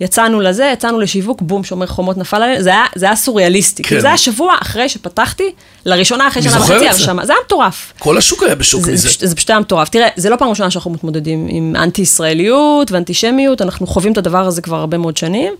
[0.00, 3.82] יצאנו לזה, יצאנו לשיווק, בום, שומר חומות נפל עלינו, זה היה, זה היה סוריאליסטי.
[3.82, 4.00] כן.
[4.00, 5.52] זה היה שבוע אחרי שפתחתי,
[5.86, 7.12] לראשונה אחרי שנה וחצי את זה.
[7.28, 7.92] היה מטורף.
[7.98, 9.08] כל השוק היה בשוק זה, מזה.
[9.08, 9.88] זה, זה פשוט היה מטורף.
[9.88, 14.62] תראה, זה לא פעם ראשונה שאנחנו מתמודדים עם אנטי-ישראליות ואנטישמיות, אנחנו חווים את הדבר הזה
[14.62, 15.54] כבר הרבה מאוד שנים.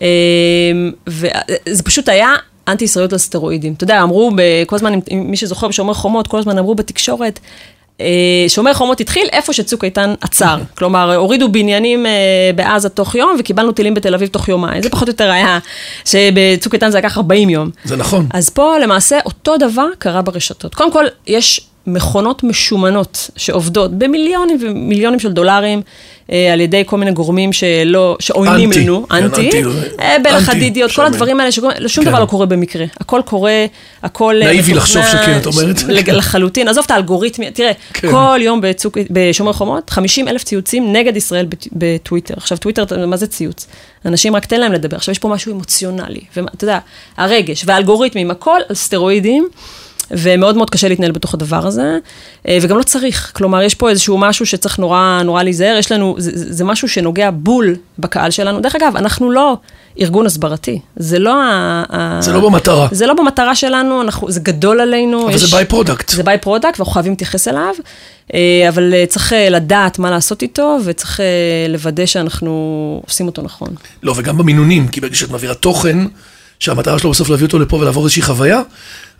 [0.00, 0.06] אמ,
[1.06, 2.34] וזה פשוט היה
[2.68, 3.72] אנטי-ישראליות על סטרואידים.
[3.72, 4.30] אתה יודע, אמרו,
[4.66, 7.40] כל הזמן, מי שזוכר בשומר חומות, כל הזמן אמרו בתקשורת,
[8.48, 10.56] שומר חומות התחיל איפה שצוק איתן עצר.
[10.78, 12.12] כלומר, הורידו בניינים אה,
[12.56, 14.82] בעזה תוך יום וקיבלנו טילים בתל אביב תוך יומיים.
[14.82, 15.58] זה פחות או יותר היה,
[16.04, 17.70] שבצוק איתן זה לקח 40 יום.
[17.84, 18.26] זה נכון.
[18.30, 20.74] אז פה למעשה אותו דבר קרה ברשתות.
[20.74, 25.82] קודם כל, יש מכונות משומנות שעובדות במיליונים ומיליונים של דולרים
[26.32, 29.50] אה, על ידי כל מיני גורמים שלא, שעוינים אנטי, לנו, כן, אנטי,
[30.00, 31.06] אה, בין אנטי, החדידיות, כל.
[31.06, 32.04] הדברים האלה, שום כן.
[32.10, 32.84] דבר לא קורה במקרה.
[33.00, 33.66] הכל קורה,
[34.02, 35.82] הכל אה, נאיבי לחשוב שכן, את אומרת.
[36.08, 36.68] לחלוטין.
[36.68, 38.10] עזוב את האלגוריתמי, תראה, כן.
[38.10, 42.34] כל יום בצוק, בשומר חומות, 50 אלף ציוצים נגד ישראל בט- בטוויטר.
[42.36, 43.66] עכשיו, טוויטר, מה זה ציוץ?
[44.06, 44.96] אנשים רק תן להם לדבר.
[44.96, 46.78] עכשיו, יש פה משהו אמוציונלי, ואתה יודע,
[47.16, 49.48] הרגש והאלגוריתמים, הכל על סטרואידים.
[50.10, 51.98] ומאוד מאוד קשה להתנהל בתוך הדבר הזה,
[52.48, 53.32] אה, וגם לא צריך.
[53.34, 56.88] כלומר, יש פה איזשהו משהו שצריך נורא, נורא להיזהר, יש לנו, זה, זה זה משהו
[56.88, 58.60] שנוגע בול בקהל שלנו.
[58.60, 59.56] דרך אגב, אנחנו לא
[60.00, 61.82] ארגון הסברתי, זה לא ה...
[61.90, 62.88] ה- זה לא במטרה.
[62.92, 65.28] זה לא במטרה שלנו, אנחנו, זה גדול עלינו.
[65.28, 66.08] אבל זה יש- by-product.
[66.08, 67.74] זה by-product, ואנחנו חייבים להתייחס אליו,
[68.34, 71.20] אה, אבל אה, צריך לדעת מה לעשות איתו, וצריך
[71.68, 72.50] לוודא שאנחנו
[73.06, 73.68] עושים אותו נכון.
[74.02, 75.98] לא, וגם במינונים, כי ברגע שאת מעבירה תוכן,
[76.60, 78.60] שהמטרה שלו בסוף להביא אותו לפה ולעבור איזושהי חוויה,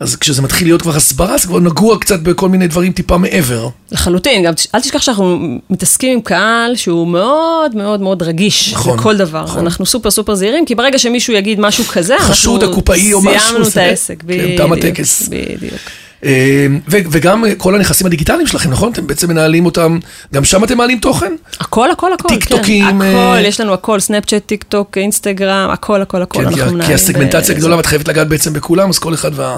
[0.01, 3.69] אז כשזה מתחיל להיות כבר הסברה, זה כבר נגוע קצת בכל מיני דברים טיפה מעבר.
[3.93, 5.39] לחלוטין, גם אל תשכח שאנחנו
[5.71, 9.43] מתעסקים עם קהל שהוא מאוד מאוד מאוד רגיש נכון, לכל דבר.
[9.45, 9.59] נכון.
[9.59, 14.21] אנחנו סופר סופר זהירים, כי ברגע שמישהו יגיד משהו כזה, חשוד, אנחנו סיימנו את העסק.
[14.21, 15.29] כן, בדיוק, תם הטקס.
[15.29, 16.04] בדיוק.
[16.25, 18.93] אה, ו- וגם אה, כל הנכסים הדיגיטליים שלכם, נכון?
[18.93, 19.99] אתם בעצם מנהלים אותם,
[20.35, 21.33] גם שם אתם מעלים תוכן?
[21.61, 22.29] הכל, הכל, הכל.
[22.29, 26.45] טיקטוקים, כן, אה, הכל, יש לנו הכל, סנאפצ'אט, טיק טוק, אינסטגרם, הכל, הכל, הכל.
[26.55, 29.57] כן, כי, הסגמנטציה ב- גדולה ואת חייבת לגעת בעצם בכולם, אז כל אחד וה,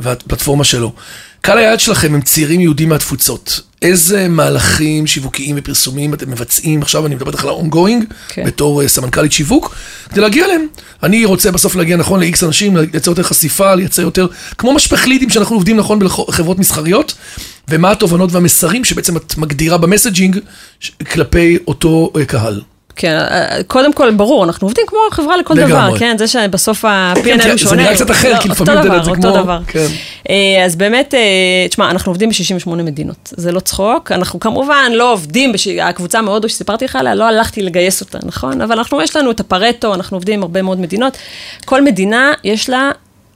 [0.00, 0.92] והפלטפורמה שלו.
[1.40, 3.60] קהל היעד שלכם הם צעירים יהודים מהתפוצות.
[3.82, 8.44] איזה מהלכים שיווקיים ופרסומיים אתם מבצעים, עכשיו אני מדבר איתך על ה-ongoing, כן.
[8.46, 9.74] בתור אה, סמנכ"לית שיווק,
[10.10, 10.66] כדי להגיע אליהם.
[11.02, 14.26] אני רוצה בסוף להגיע נכון ל-X אנשים, לייצר יותר חשיפה, לייצר יותר,
[14.58, 17.14] כמו משפך לידים שאנחנו עובדים נכון בחברות מסחריות,
[17.68, 20.38] ומה התובנות והמסרים שבעצם את מגדירה במסג'ינג
[21.12, 22.60] כלפי אותו אה, קהל.
[22.96, 25.72] כן, אה, קודם כל, ברור, אנחנו עובדים כמו חברה לכל לגמרי.
[25.72, 26.16] דבר, כן?
[26.18, 27.82] זה שבסוף ה-P&L כן, הוא זה שונה.
[27.82, 29.58] נראה קצת אחר, לא, כי אותו לפעמים דבר, זה אותו כמו- דבר.
[29.66, 29.86] כן.
[30.30, 31.20] אה, אז באמת, אה,
[31.68, 34.12] תשמע, אנחנו עובדים ב-68 מדינות, זה לא צחוק.
[34.12, 35.66] אנחנו כמובן לא עובדים, בש...
[35.68, 38.60] הקבוצה מהודו שסיפרתי לך עליה, לא הלכתי לגייס אותה, נכון?
[38.60, 41.16] אבל אנחנו, יש לנו את הפרטו, אנחנו עובדים עם הרבה מאוד מדינות.
[41.64, 42.90] כל מדינה, יש לה...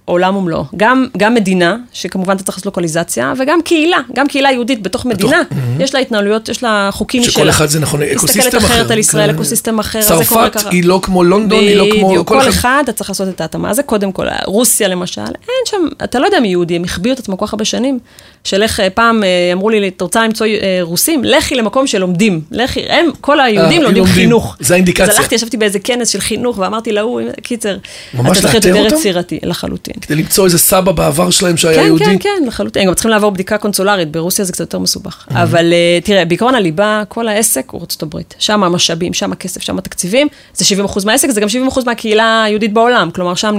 [0.06, 0.64] עולם ומלואו.
[0.76, 5.42] גם, גם מדינה, שכמובן אתה צריך לעשות לוקליזציה, וגם קהילה, גם קהילה יהודית בתוך מדינה,
[5.80, 7.32] יש לה התנהלויות, יש לה חוקים משלה.
[7.32, 8.48] שכל אחד זה נכון, ecosystem אחר.
[8.48, 9.34] מסתכלת אחרת על ישראל, כן.
[9.34, 10.70] ecosystem אחר, אז זה קורה צרפת.
[10.70, 12.08] היא לא כמו לונדון, היא לא כמו...
[12.08, 13.74] בדיוק, כל אחד אתה צריך לעשות את ההתאמה.
[13.74, 17.18] זה קודם כל, רוסיה למשל, אין שם, אתה לא יודע מי יהודי, הם החביאו את
[17.18, 17.98] עצמם כל כך הרבה שנים,
[18.46, 21.24] של איך אה, פעם אה, אמרו לי, את רוצה למצוא אה, רוסים?
[21.24, 22.40] לכי למקום שלומדים.
[22.50, 24.04] לכי, הם, כל היהודים לומדים.
[24.04, 24.56] חינוך.
[24.60, 25.12] זה האינדיקציה.
[25.12, 27.76] אז הלכתי, ישבתי באיזה כנס של חינוך, ואמרתי להוא, קיצר,
[28.14, 28.96] ממש אתה צריך להיות לאתר יותר אותם?
[28.96, 29.94] יצירתי, לחלוטין.
[30.00, 32.04] כדי למצוא איזה סבא בעבר שלהם שהיה כן, יהודי.
[32.04, 32.82] כן, כן, לחלוטין.
[32.82, 35.26] הם גם צריכים לעבור בדיקה קונסולרית, ברוסיה זה קצת יותר מסובך.
[35.30, 38.34] אבל אה, תראה, בעיקרון הליבה, כל העסק הוא ארצות הברית.
[38.38, 40.28] שם המשאבים, שם הכסף, שם התקציבים.
[40.54, 43.10] זה 70% מהעסק, זה גם 70% מהקהילה היהודית בעולם.
[43.10, 43.56] כלומר, שם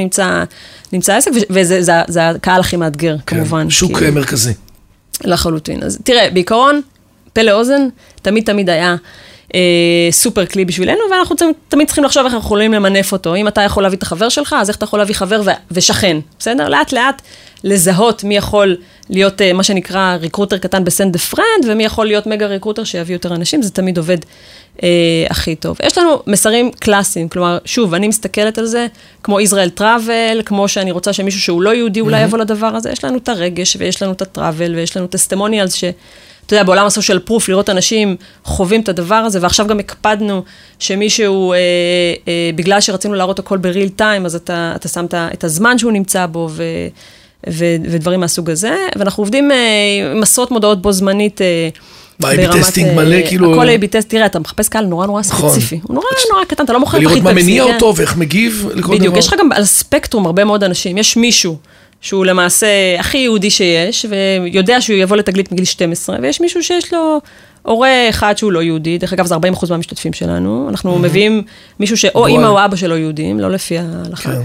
[0.93, 3.69] נמצא, העסק, וזה זה, זה הקהל הכי מאתגר, כן, כמובן.
[3.69, 4.53] שוק מרכזי.
[5.23, 5.83] לחלוטין.
[5.83, 6.81] אז תראה, בעיקרון,
[7.33, 7.87] פה לאוזן,
[8.21, 8.95] תמיד תמיד היה
[9.55, 9.59] אה,
[10.11, 11.35] סופר כלי בשבילנו, ואנחנו
[11.69, 13.35] תמיד צריכים לחשוב איך אנחנו יכולים למנף אותו.
[13.35, 16.17] אם אתה יכול להביא את החבר שלך, אז איך אתה יכול להביא חבר ו- ושכן,
[16.39, 16.69] בסדר?
[16.69, 17.21] לאט לאט
[17.63, 18.77] לזהות מי יכול
[19.09, 22.83] להיות אה, מה שנקרא recruiter קטן ב send a friend, ומי יכול להיות mega recruiter
[22.83, 24.17] שיביא יותר אנשים, זה תמיד עובד
[24.83, 24.89] אה,
[25.29, 25.77] הכי טוב.
[25.83, 28.87] יש לנו מסרים קלאסיים, כלומר, שוב, אני מסתכלת על זה
[29.23, 33.03] כמו Israel travel, כמו שאני רוצה שמישהו שהוא לא יהודי אולי יבוא לדבר הזה, יש
[33.03, 35.83] לנו את הרגש, ויש לנו את ה travel, ויש לנו testimonials ש...
[36.45, 40.43] אתה יודע, בעולם ה social proof, לראות אנשים חווים את הדבר הזה, ועכשיו גם הקפדנו
[40.79, 41.57] שמישהו, אה,
[42.27, 45.91] אה, בגלל שרצינו להראות הכל ב real time, אז אתה, אתה שם את הזמן שהוא
[45.91, 46.63] נמצא בו, ו,
[47.49, 49.57] ו, ודברים מהסוג הזה, ואנחנו עובדים אה,
[50.15, 51.41] עם עשרות מודעות בו זמנית.
[51.41, 51.69] אה,
[52.19, 53.53] מה, A-B testing מלא, כאילו...
[53.53, 55.49] הכל A-B test, תראה, אתה מחפש קהל נורא נורא נכון.
[55.49, 55.79] ספציפי.
[55.83, 58.97] הוא נורא נורא קטן, אתה לא מוכר ולראות מה מניע אותו ואיך מגיב לכל דבר.
[58.97, 60.97] בדיוק, יש לך גם על ספקטרום הרבה מאוד אנשים.
[60.97, 61.57] יש מישהו
[62.01, 62.67] שהוא למעשה
[62.99, 67.19] הכי יהודי שיש, ויודע שהוא יבוא לתגלית מגיל 12, ויש מישהו שיש לו
[67.61, 71.43] הורה אחד שהוא לא יהודי, דרך אגב זה 40% מהמשתתפים שלנו, אנחנו מביאים
[71.79, 74.31] מישהו שאו אימא או אבא שלו יהודים, לא לפי ההלכה.
[74.31, 74.41] כן.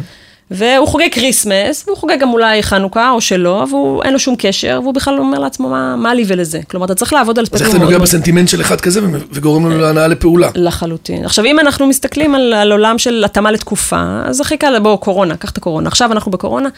[0.54, 4.94] והוא חוגג כריסמס, והוא חוגג גם אולי חנוכה או שלא, ואין לו שום קשר, והוא
[4.94, 6.60] בכלל אומר לעצמו, מה, מה לי ולזה?
[6.70, 9.00] כלומר, אתה צריך לעבוד על ספקטרום אז איך אתה נוגע בסנטימנט של אחד כזה
[9.32, 10.48] וגורם לו להנאה לפעולה?
[10.54, 11.24] לחלוטין.
[11.24, 15.36] עכשיו, אם אנחנו מסתכלים על, על עולם של התאמה לתקופה, אז הכי קל, בואו, קורונה,
[15.36, 15.88] קח את הקורונה.
[15.88, 16.68] עכשיו אנחנו בקורונה,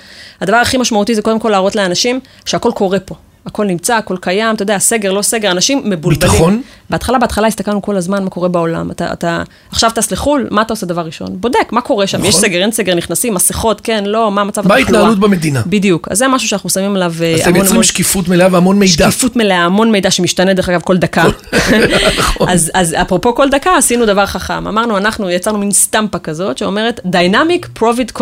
[0.41, 3.15] הדבר הכי משמעותי זה קודם כל להראות לאנשים שהכל קורה פה.
[3.47, 6.31] הכל נמצא, הכל קיים, אתה יודע, סגר, לא סגר, אנשים מבולבלים.
[6.31, 6.63] ביטחון?
[6.91, 8.91] בהתחלה, בהתחלה הסתכלנו כל הזמן מה קורה בעולם.
[8.91, 11.29] אתה, אתה, עכשיו טס לחו"ל, מה אתה עושה דבר ראשון?
[11.33, 12.19] בודק, מה קורה שם?
[12.19, 12.29] נכון.
[12.29, 14.81] יש סגר, אין סגר, נכנסים, מסכות, כן, לא, מה המצב התחלואה?
[14.81, 15.63] מה ההתנהלות במדינה?
[15.67, 16.09] בדיוק.
[16.11, 17.35] אז זה משהו שאנחנו שמים עליו המון...
[17.35, 19.11] אז אתם מייצרים שקיפות מלאה והמון מידע.
[19.11, 21.25] שקיפות מלאה, המון מידע שמשתנה, דרך אגב, כל דקה.
[22.19, 22.49] נכון.
[22.49, 24.67] אז, אז אפרופו כל דקה, עשינו דבר חכם.
[24.67, 28.21] אמרנו, אנחנו יצרנו מין סטמפה כזאת, שאומרת, Dynamic Profit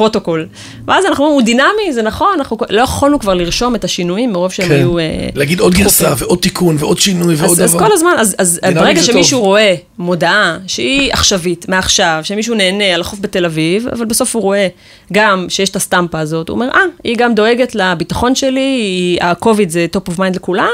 [0.00, 0.40] Protocol.
[0.86, 4.52] ואז אנחנו אומרים, הוא דינמי, זה נכון, אנחנו לא יכולנו כבר לרשום את השינויים מרוב
[4.64, 4.84] שהם כן.
[4.84, 4.98] היו...
[4.98, 7.64] אה, להגיד עוד גרסה ועוד תיקון ועוד שינוי ועוד דבר.
[7.64, 9.46] אז כל הזמן, אז, אז ברגע שמישהו טוב.
[9.46, 14.68] רואה מודעה שהיא עכשווית, מעכשיו, שמישהו נהנה על החוף בתל אביב, אבל בסוף הוא רואה
[15.12, 19.86] גם שיש את הסטמפה הזאת, הוא אומר, אה, היא גם דואגת לביטחון שלי, ה-COVID זה
[19.96, 20.68] top of mind לכולם,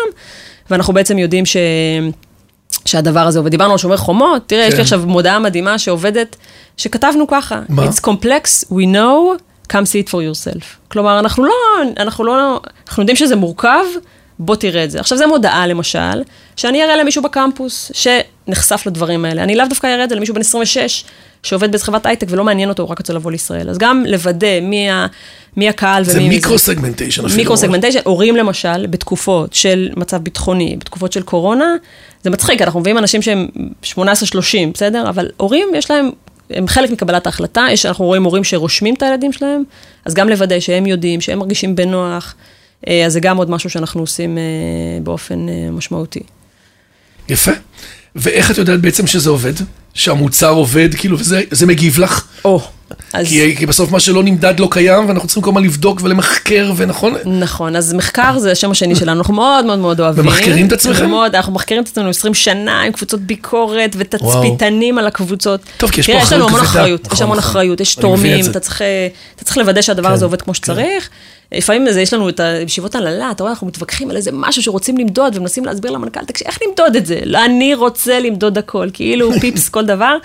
[0.71, 1.57] ואנחנו בעצם יודעים ש...
[2.85, 3.51] שהדבר הזה עובד.
[3.51, 4.67] דיברנו על שומר חומות, תראה, כן.
[4.69, 4.83] יש לי כן.
[4.83, 6.37] עכשיו מודעה מדהימה שעובדת,
[6.77, 7.85] שכתבנו ככה, מה?
[7.85, 10.65] It's complex, we know, come see it for yourself.
[10.89, 11.55] כלומר, אנחנו לא,
[11.97, 13.85] אנחנו לא, אנחנו יודעים שזה מורכב,
[14.39, 15.01] בוא תראה את זה.
[15.01, 16.23] עכשיו, זו מודעה, למשל,
[16.57, 19.43] שאני אראה למישהו בקמפוס שנחשף לדברים האלה.
[19.43, 21.05] אני לאו דווקא אראה את זה למישהו בן 26,
[21.43, 23.71] שעובד באיזה חברת הייטק ולא מעניין אותו, הוא רק רוצה לבוא לישראל.
[23.71, 25.07] אז גם לוודא מי, ה,
[25.57, 26.13] מי הקהל ומי...
[26.13, 27.39] זה micro segmentation אפילו.
[27.39, 31.75] micro segmentation, הורים למשל, בתקופות של מצב ביטחוני, בתקופות של קורונה,
[32.23, 33.49] זה מצחיק, אנחנו מביאים אנשים שהם
[33.85, 33.97] 18-30,
[34.75, 35.09] בסדר?
[35.09, 36.11] אבל הורים, יש להם
[36.51, 39.63] הם חלק מקבלת ההחלטה, יש, אנחנו רואים הורים שרושמים את הילדים שלהם,
[40.05, 42.35] אז גם לוודא שהם יודעים, שהם מרגישים בנוח,
[42.89, 44.43] אה, אז זה גם עוד משהו שאנחנו עושים אה,
[45.03, 46.21] באופן אה, משמעותי.
[47.29, 47.53] יפה.
[48.17, 49.53] ואיך את יודעת בעצם שזה עובד?
[49.95, 52.27] שהמוצר עובד, כאילו, וזה מגיב לך?
[52.45, 52.61] או.
[53.13, 53.27] אז...
[53.27, 57.15] כי, כי בסוף מה שלא נמדד לא קיים, ואנחנו צריכים כל הזמן לבדוק ולמחקר, ונכון?
[57.27, 60.27] נכון, אז מחקר זה השם השני שלנו, אנחנו מאוד מאוד מאוד אוהבים.
[60.27, 61.11] ומחקרים את עצמכם?
[61.11, 65.61] מאוד, אנחנו מחקרים את עצמנו 20 שנה עם קבוצות ביקורת ותצפיתנים על הקבוצות.
[65.77, 66.27] טוב, כי יש פה אחריות כבדה.
[66.27, 67.51] יש לנו המון אחריות, יש המון נכון.
[67.51, 71.09] אחריות, יש תורמים, אתה צריך לוודא שהדבר הזה כן, עובד כמו שצריך.
[71.09, 71.57] כן.
[71.59, 74.97] לפעמים זה, יש לנו את הישיבות הנהלה, אתה רואה, אנחנו מתווכחים על איזה משהו שרוצים
[74.97, 77.21] למדוד, ומנסים להסביר למנכ"ל, תקשיב, איך למדוד את זה?
[77.25, 80.17] לא, אני רוצה למדוד הכל, כאילו פיפס כל דבר.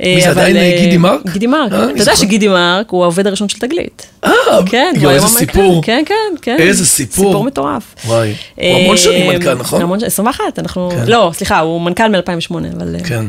[0.00, 1.20] מי זה עדיין אה, גידי מרק?
[1.32, 1.72] גידי מרק.
[1.72, 4.06] אה, אתה יודע שגידי מרק הוא העובד הראשון של תגלית.
[4.24, 4.30] אה,
[4.66, 5.82] כן, יו, איזה סיפור.
[5.82, 6.56] כן, כן, כן.
[6.58, 7.26] איזה סיפור.
[7.26, 7.94] סיפור מטורף.
[8.06, 8.34] וואי.
[8.54, 9.82] הוא המון שנים מנכ"ל, נכון?
[9.82, 10.90] המון שנים, 21, אנחנו...
[10.90, 11.04] כן.
[11.06, 12.96] לא, סליחה, הוא מנכ"ל מ-2008, אבל...
[13.04, 13.24] כן.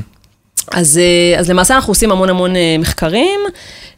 [0.71, 0.99] אז
[1.49, 3.39] למעשה אנחנו עושים המון המון מחקרים.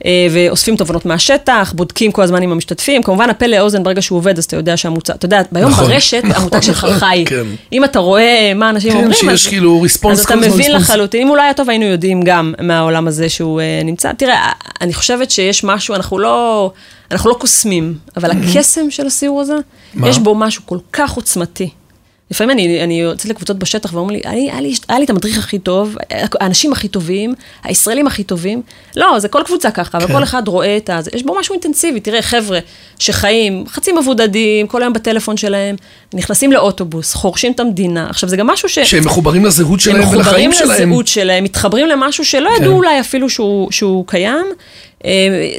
[0.05, 3.03] אה, ואוספים תובנות מהשטח, בודקים כל הזמן עם המשתתפים.
[3.03, 6.21] כמובן, הפה לאוזן, ברגע שהוא עובד, אז אתה יודע שהמוצר, אתה יודע, ביום נכון, ברשת,
[6.23, 7.23] נכון, המותג שלך חי.
[7.27, 7.43] כן.
[7.73, 11.21] אם אתה רואה מה אנשים כן, אומרים, שיש אז, כאילו ריספונס אז אתה מבין לחלוטין.
[11.21, 14.13] אם הוא לא היה טוב, היינו יודעים גם מהעולם הזה שהוא uh, נמצא.
[14.13, 16.71] תראה, אני חושבת שיש משהו, אנחנו לא,
[17.11, 19.55] אנחנו לא קוסמים, אבל הקסם של הסיור הזה,
[19.93, 20.09] מה?
[20.09, 21.69] יש בו משהו כל כך עוצמתי.
[22.31, 25.59] לפעמים אני, אני יוצאת לקבוצות בשטח ואומרים לי, היה לי, היה לי את המדריך הכי
[25.59, 28.61] טוב, האנשים הכי טובים, הישראלים הכי טובים.
[28.95, 30.05] לא, זה כל קבוצה ככה, כן.
[30.05, 31.11] וכל אחד רואה את זה.
[31.13, 31.99] יש בו משהו אינטנסיבי.
[31.99, 32.59] תראה, חבר'ה
[32.99, 35.75] שחיים חצי מבודדים, כל היום בטלפון שלהם,
[36.13, 38.07] נכנסים לאוטובוס, חורשים את המדינה.
[38.09, 38.79] עכשיו, זה גם משהו ש...
[38.79, 40.69] שהם מחוברים לזהות שלהם ולחיים שלהם.
[40.69, 42.63] הם מחוברים לזהות שלהם, מתחברים למשהו שלא כן.
[42.63, 44.45] ידעו אולי אפילו שהוא, שהוא קיים.
[45.05, 45.11] אה,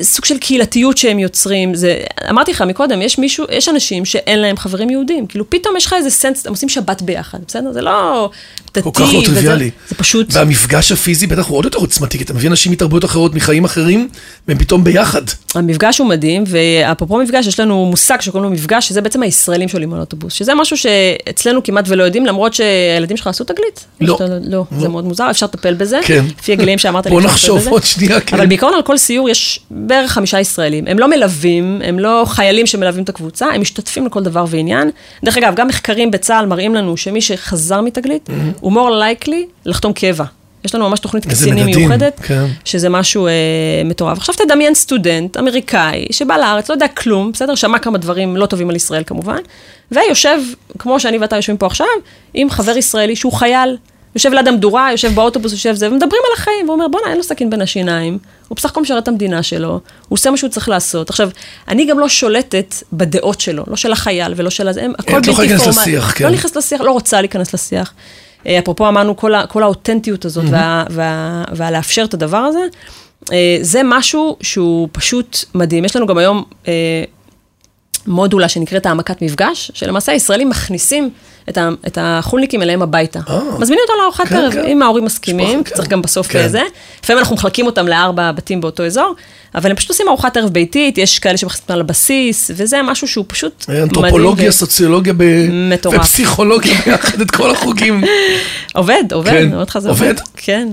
[0.03, 1.97] סוג של קהילתיות שהם יוצרים, זה,
[2.31, 5.93] אמרתי לך מקודם, יש מישהו, יש אנשים שאין להם חברים יהודים, כאילו פתאום יש לך
[5.99, 7.73] איזה סנס, הם עושים שבת ביחד, בסדר?
[7.73, 8.31] זה לא
[8.69, 9.71] דתי, כל כך לא טריוויאלי.
[9.89, 13.35] זה פשוט, והמפגש הפיזי בטח הוא עוד יותר עוצמתי, כי אתה מביא אנשים מתרבויות אחרות,
[13.35, 14.09] מחיים אחרים,
[14.49, 15.23] והם פתאום ביחד.
[15.55, 19.95] המפגש הוא מדהים, ואפרופו מפגש, יש לנו מושג שקוראים לו מפגש, שזה בעצם הישראלים שעולים
[19.95, 23.85] על אוטובוס, שזה משהו שאצלנו כמעט ולא יודעים, למרות שהילדים שלך עשו תגלית.
[24.01, 24.15] לא.
[24.19, 25.99] שאתה- לא, זה מאוד מוזר, אפשר לטפל בזה.
[26.05, 26.25] כן.
[26.39, 27.71] לפי הגילאים שאמרת לי, בוא אפשר לטפל נחשוב בזה.
[27.71, 28.37] עוד שנייה, כן.
[28.37, 30.87] אבל בעיקרון על כל סיור יש בערך חמישה ישראלים.
[30.87, 34.91] הם לא מלווים, הם לא חיילים שמלווים את הקבוצה, הם משתתפים לכל דבר ועניין.
[35.25, 38.29] דרך אגב, גם מחקרים בצה"ל מראים לנו שמי שחזר מתגלית,
[38.61, 40.25] הוא more likely לחתום קבע.
[40.65, 42.47] יש לנו ממש תוכנית קצינים מדדים, מיוחדת, כן.
[42.65, 43.33] שזה משהו אה,
[43.85, 44.19] מטורף.
[44.19, 47.55] עכשיו תדמיין סטודנט אמריקאי שבא לארץ, לא יודע כלום, בסדר?
[47.55, 49.39] שמע כמה דברים לא טובים על ישראל כמובן,
[49.93, 50.39] ויושב,
[50.79, 51.87] כמו שאני ואתה יושבים פה עכשיו,
[52.35, 53.77] עם חבר ישראלי שהוא חייל.
[54.15, 57.23] יושב ליד המדורה, יושב באוטובוס, יושב זה, ומדברים על החיים, והוא אומר, בואנה, אין לו
[57.23, 58.19] סכין בין השיניים,
[58.49, 61.11] הוא בסך הכל משרת את המדינה שלו, הוא עושה מה שהוא צריך לעשות.
[61.11, 61.31] עכשיו,
[61.69, 65.33] אני גם לא שולטת בדעות שלו, לא של החייל ולא של הזה, הכל את לא
[65.33, 65.93] יכולה בלתי להיכנס פורמלי.
[65.93, 66.25] לשיח, כן.
[66.25, 67.93] לא נכנסת לשיח, לא רוצה להיכנס לשיח.
[68.47, 72.61] אה, אפרופו אמרנו, כל, ה, כל האותנטיות הזאת וה, וה, והלאפשר את הדבר הזה,
[73.33, 75.85] אה, זה משהו שהוא פשוט מדהים.
[75.85, 76.73] יש לנו גם היום אה,
[78.07, 81.11] מודולה שנקראת העמקת מפגש, שלמעשה הישראלים מכניסים
[81.49, 83.21] את, ה, את החולניקים אליהם הביתה.
[83.29, 83.41] אה.
[83.59, 84.65] מזמינים אותם לארוחת כן, ערב, כן.
[84.65, 85.77] אם ההורים מסכימים, כי כן.
[85.77, 86.49] צריך גם בסוף כן.
[86.49, 86.63] זה.
[87.05, 89.15] לפעמים אנחנו מחלקים אותם לארבע בתים באותו אזור,
[89.55, 93.25] אבל הם פשוט עושים ארוחת ערב ביתית, יש כאלה שמכניסים אותם לבסיס, וזה משהו שהוא
[93.29, 93.83] פשוט מדהים.
[93.83, 95.25] אנתרופולוגיה, ו- סוציולוגיה ב...
[95.51, 95.97] מטורף.
[95.97, 98.05] ופסיכולוגיה ביחד, את כל החוגים.
[98.75, 99.81] עובד, עובד, כן.
[99.81, 99.89] זה עובד?
[99.89, 100.15] עובד.
[100.37, 100.69] כן.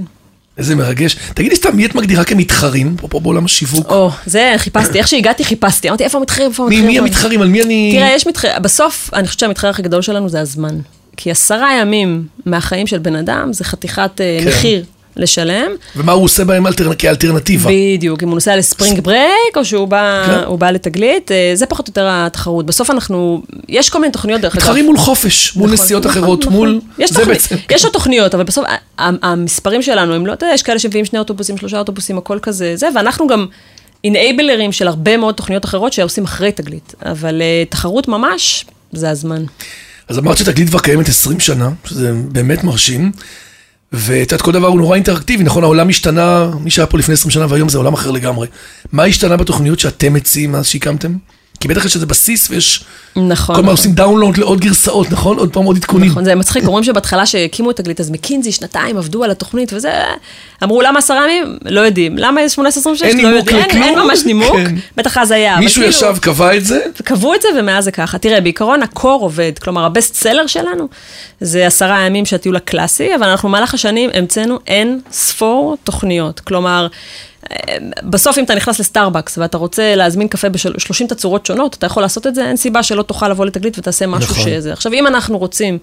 [0.58, 1.16] איזה מרגש.
[1.34, 2.96] תגידי סתם, מי את מגדירה כמתחרים?
[3.10, 3.92] פה בעולם השיווק.
[3.92, 6.88] או, זה חיפשתי, איך שהגעתי חיפשתי, אמרתי, איפה המתחרים, איפה המתחרים?
[6.88, 7.42] מי המתחרים?
[7.42, 7.92] על מי אני...
[7.96, 10.80] תראה, יש מתחרים, בסוף, אני חושבת שהמתחר הכי גדול שלנו זה הזמן.
[11.18, 14.48] כי עשרה ימים מהחיים של בן אדם זה חתיכת אה, כן.
[14.48, 14.86] מחיר
[15.18, 15.72] לשלם.
[15.96, 17.70] ומה הוא עושה בהם אלטרנ- כאלטרנטיבה?
[17.98, 20.60] בדיוק, אם הוא נוסע ל spring break, או שהוא בא, כן.
[20.60, 22.66] בא לתגלית, אה, זה פחות או יותר התחרות.
[22.66, 24.64] בסוף אנחנו, יש כל מיני תוכניות דרך אגב.
[24.64, 26.54] מתחרים מול חופש, מול נכון, נסיעות נכון, אחרות, נכון.
[26.54, 26.82] מול...
[27.00, 27.56] יש זה תוכני- בעצם.
[27.72, 28.66] יש עוד תוכניות, אבל בסוף
[28.98, 32.76] המספרים שלנו הם לא, אתה יודע, יש כאלה שמביאים שני אוטובוסים, שלושה אוטובוסים, הכל כזה,
[32.76, 33.46] זה, ואנחנו גם
[34.04, 36.94] enabler ים של הרבה מאוד תוכניות אחרות שעושים אחרי תגלית.
[37.06, 39.44] אבל אה, תחרות ממש, זה הזמן.
[40.08, 43.12] אז אמרת שתגלית כבר קיימת 20 שנה, שזה באמת מרשים.
[43.94, 45.64] ואת יודעת, כל דבר הוא נורא אינטראקטיבי, נכון?
[45.64, 48.48] העולם השתנה, מי שהיה פה לפני 20 שנה והיום זה עולם אחר לגמרי.
[48.92, 51.14] מה השתנה בתוכניות שאתם מציעים מאז שהקמתם?
[51.60, 52.84] כי בטח יש איזה בסיס ויש...
[53.16, 53.56] נכון.
[53.56, 53.66] כל נכון.
[53.72, 55.38] עושים דאונלוד לעוד גרסאות, נכון?
[55.38, 56.12] עוד פעם עוד עדכונים.
[56.12, 59.92] נכון, זה מצחיק, אומרים שבהתחלה שהקימו את תגלית, אז מקינזי, שנתיים עבדו על התוכנית וזה,
[60.64, 61.58] אמרו למה עשרה ימים?
[61.66, 62.18] לא יודעים.
[62.18, 62.62] למה 18-26?
[63.04, 63.58] אין לא יודעים.
[63.58, 63.84] אין- לכלום.
[63.84, 64.76] אין ממש נימוק, כן.
[64.98, 65.58] בטח אז היה.
[65.60, 68.18] מישהו כאילו- ישב, קבע את זה, קבעו את זה ומאז זה ככה.
[68.18, 70.88] תראה, בעיקרון הקור עובד, כלומר הבסט סלר שלנו
[71.42, 76.40] זה עשרה ימים של הטיול הקלאסי, אבל אנחנו במהלך השנים המצאנו אין ספור תוכניות.
[76.40, 76.88] כלומר,
[78.04, 82.28] בסוף אם אתה נכנס לסטארבקס ואתה רוצה להזמין קפה ב-30 תצורות שונות, אתה יכול לעשות
[82.28, 84.46] את זה, אין סיבה שלא תוכל לבוא לתגלית ותעשה משהו נכון.
[84.46, 84.74] שזה.
[84.74, 85.78] עכשיו, אם אנחנו רוצים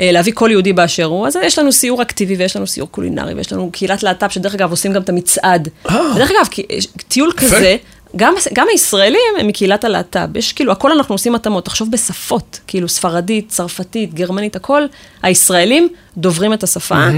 [0.00, 3.34] אה, להביא כל יהודי באשר הוא, אז יש לנו סיור אקטיבי ויש לנו סיור קולינרי
[3.34, 5.68] ויש לנו קהילת להט"ב, שדרך אגב עושים גם את המצעד.
[5.90, 6.00] אה.
[6.16, 6.66] ודרך אגב, כי-
[7.08, 7.76] טיול כזה,
[8.16, 12.88] גם, גם הישראלים הם מקהילת הלהט"ב, יש כאילו, הכל אנחנו עושים התאמות, תחשוב בשפות, כאילו
[12.88, 14.82] ספרדית, צרפתית, גרמנית, הכל,
[15.22, 17.08] הישראלים דוברים את השפה,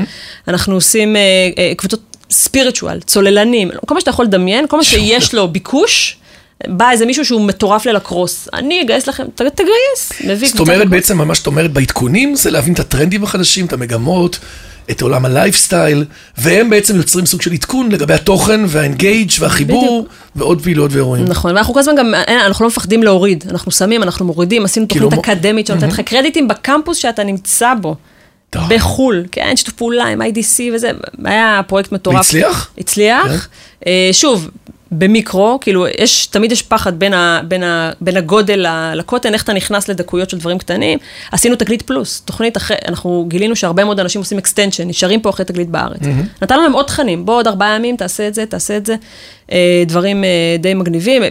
[0.48, 1.20] אנחנו עושים אה,
[1.58, 6.16] אה, קבוצות ספיריטואל, צוללנים, כל מה שאתה יכול לדמיין, כל מה שיש לו ביקוש,
[6.66, 10.88] בא איזה מישהו שהוא מטורף ללקרוס, אני אגייס לכם, ת, תגייס, מביא זאת אומרת.
[10.88, 14.38] בעצם מה שאת אומרת בעדכונים זה להבין את הטרנדים החדשים, את המגמות,
[14.90, 16.04] את עולם הלייפסטייל,
[16.38, 21.24] והם בעצם יוצרים סוג של עדכון לגבי התוכן והאנגייג' והחיבור, ועוד פעילות ואירועים.
[21.24, 24.86] נכון, ואנחנו כל הזמן גם, אין, אנחנו לא מפחדים להוריד, אנחנו שמים, אנחנו מורידים, עשינו
[24.86, 27.96] תוכנית מו- אקדמית שנותנת לך קרדיטים בקמפוס שאתה נמצא בו.
[28.50, 28.62] טוב.
[28.70, 30.90] בחו"ל, כן, שיתוף פעולה עם IDC וזה,
[31.24, 32.16] היה פרויקט מטורף.
[32.16, 32.70] והצליח?
[32.78, 33.48] הצליח.
[33.86, 34.50] אה, שוב,
[34.90, 39.52] במיקרו, כאילו, יש, תמיד יש פחד בין, ה, בין, ה, בין הגודל לקוטן, איך אתה
[39.52, 40.98] נכנס לדקויות של דברים קטנים.
[41.32, 45.44] עשינו תגלית פלוס, תוכנית אחרי, אנחנו גילינו שהרבה מאוד אנשים עושים extension, נשארים פה אחרי
[45.44, 46.00] תגלית בארץ.
[46.42, 48.96] נתנו להם עוד תכנים, בוא עוד ארבעה ימים, תעשה את זה, תעשה את זה.
[49.52, 51.22] אה, דברים אה, די מגניבים.
[51.22, 51.28] אה,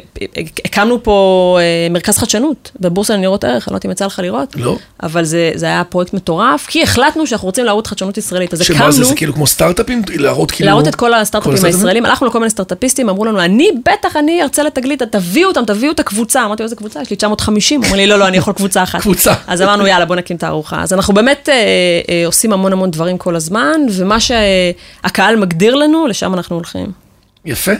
[0.66, 4.56] הקמנו פה מרכז חדשנות בבורסה לניירות ערך, אני לא יודעת אם יצא לך לראות.
[4.56, 4.78] לא.
[5.04, 8.54] אבל זה, זה היה פרויקט מטורף, כי החלטנו שאנחנו רוצים להראות חדשנות ישראלית.
[8.54, 8.92] אז שמה הקמנו...
[8.92, 10.02] זה, זה כאילו כמו סטארט-אפים?
[10.16, 10.70] להראות כאילו...
[10.70, 11.66] להראות את כל הסטארט-אפים?
[11.66, 15.92] הישראלים, הלכנו לכל מיני סטארט-אפיסטים, אמרו לנו, אני בטח, אני ארצה לתגלית, תביאו אותם, תביאו
[15.92, 16.46] את הקבוצה.
[16.46, 17.02] אמרתי, איזה קבוצה?
[17.02, 17.84] יש לי 950.
[17.84, 19.02] אמרו לי, לא, לא, אני יכול קבוצה אחת.
[19.02, 19.34] קבוצה.
[19.48, 20.82] אז אמרנו, יאללה, בוא נקים תערוכה.
[20.84, 21.56] אז אנחנו באמת אה,
[22.10, 26.92] אה, עושים המון המון דברים כל הזמן, ומה שהקהל מגדיר לנו, לשם אנחנו הולכים.
[27.46, 27.72] יפה.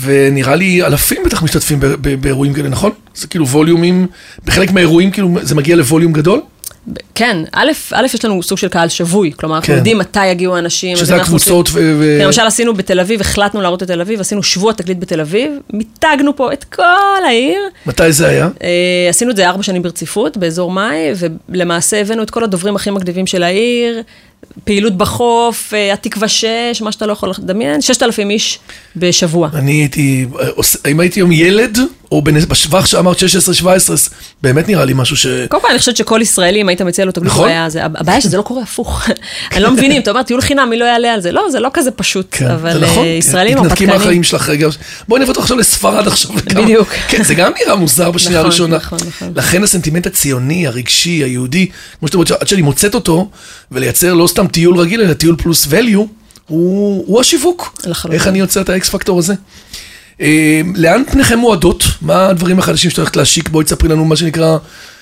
[0.00, 1.80] ונראה לי אלפים בטח משתתפים
[2.20, 2.90] באירועים כאלה, נכון?
[3.14, 4.06] זה כאילו ווליומים,
[4.44, 6.40] בחלק מהאירועים כאילו זה מגיע לווליום גדול?
[7.14, 9.76] כן, א', א', יש לנו סוג של קהל שבוי, כלומר, אנחנו כן.
[9.76, 10.96] יודעים מתי יגיעו האנשים.
[10.96, 12.18] שזה הקבוצות ו...
[12.20, 16.36] למשל עשינו בתל אביב, החלטנו להראות את תל אביב, עשינו שבוע תקליט בתל אביב, מיתגנו
[16.36, 18.48] פה את כל העיר, מתי זה היה?
[18.62, 21.12] אה, עשינו את זה ארבע שנים ברציפות, באזור מאי,
[21.48, 24.02] ולמעשה הבאנו את כל הדוברים הכי מגניבים של העיר,
[24.64, 26.46] פעילות בחוף, אה, התקווה 6,
[26.80, 28.58] מה שאתה לא יכול לדמיין, 6,000 איש
[28.96, 29.48] בשבוע.
[29.54, 31.78] אני הייתי, עוש- אם הייתי היום ילד,
[32.12, 33.20] או בשבח שאמרת 16-17,
[34.42, 35.26] באמת נראה לי משהו ש...
[35.48, 37.48] קודם כל, אני חושבת שכל ישראלי, אם היית מציע לו תגלית, נכון.
[37.48, 37.84] היה זה.
[37.84, 39.02] הבעיה שזה לא קורה הפוך.
[39.52, 41.32] אני לא מבינים, אתה אומר, טיול חינם, מי לא יעלה על זה?
[41.32, 42.26] לא, זה לא כזה פשוט.
[42.30, 43.18] כן, אבל נכון, אה, כן.
[43.18, 43.98] ישראלים תתנתקי הרפתקנים.
[43.98, 44.68] מהחיים שלך רגע.
[45.08, 46.30] בואי נבוא עכשיו לספרד עכשיו.
[46.54, 46.88] בדיוק.
[47.08, 48.76] כן, זה גם נראה מוזר בשנייה נכון, הראשונה.
[48.76, 49.32] נכון, נכון.
[49.36, 51.66] לכן הסנטימנט הציוני, הרגשי, היהודי,
[51.98, 53.30] כמו שאתה אומר, עד שאני מוצאת אותו,
[53.72, 55.96] ולייצר לא סתם טיול רגיל, אלא טיול פלוס value,
[56.46, 57.78] הוא הוא השיווק.
[57.86, 58.20] לחלוטין.
[58.20, 59.34] איך אני יוצר את האקס פקטור הזה.
[60.20, 61.84] אה, לאן פניכם מועדות?
[62.02, 63.48] מה הדברים החדשים שאת הולכת להשיק?
[63.48, 64.56] בואי תספרי לנו מה שנקרא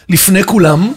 [0.09, 0.92] לפני כולם.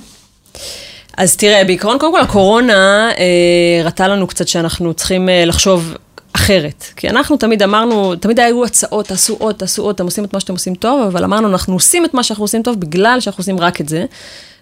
[1.18, 5.94] אז תראה, בעיקרון, קודם כל הקורונה אה, ראתה לנו קצת שאנחנו צריכים אה, לחשוב
[6.34, 6.86] אחרת.
[6.96, 10.40] כי אנחנו תמיד אמרנו, תמיד היו הצעות, תעשו עוד, תעשו עוד, אתם עושים את מה
[10.40, 13.60] שאתם עושים טוב, אבל אמרנו, אנחנו עושים את מה שאנחנו עושים טוב בגלל שאנחנו עושים
[13.60, 14.06] רק את זה.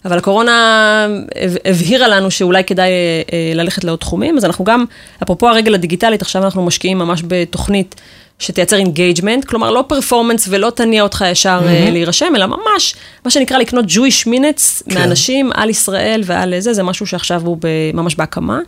[0.06, 2.90] אבל הקורונה הב- הבהירה לנו שאולי כדאי
[3.34, 4.86] אה, ללכת לעוד תחומים, אז אנחנו גם,
[5.24, 7.96] אפרופו הרגל הדיגיטלית, עכשיו אנחנו משקיעים ממש בתוכנית
[8.40, 11.92] שתייצר engagement, כלומר לא performance ולא תניע אותך ישר mm-hmm.
[11.92, 12.96] להירשם, אלא ממש,
[13.26, 14.94] מה שנקרא לקנות Jewish minutes כן.
[14.94, 18.60] מאנשים על ישראל ועל זה, זה משהו שעכשיו הוא ב, ממש בהקמה.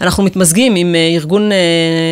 [0.00, 1.56] אנחנו מתמזגים עם אה, ארגון אה,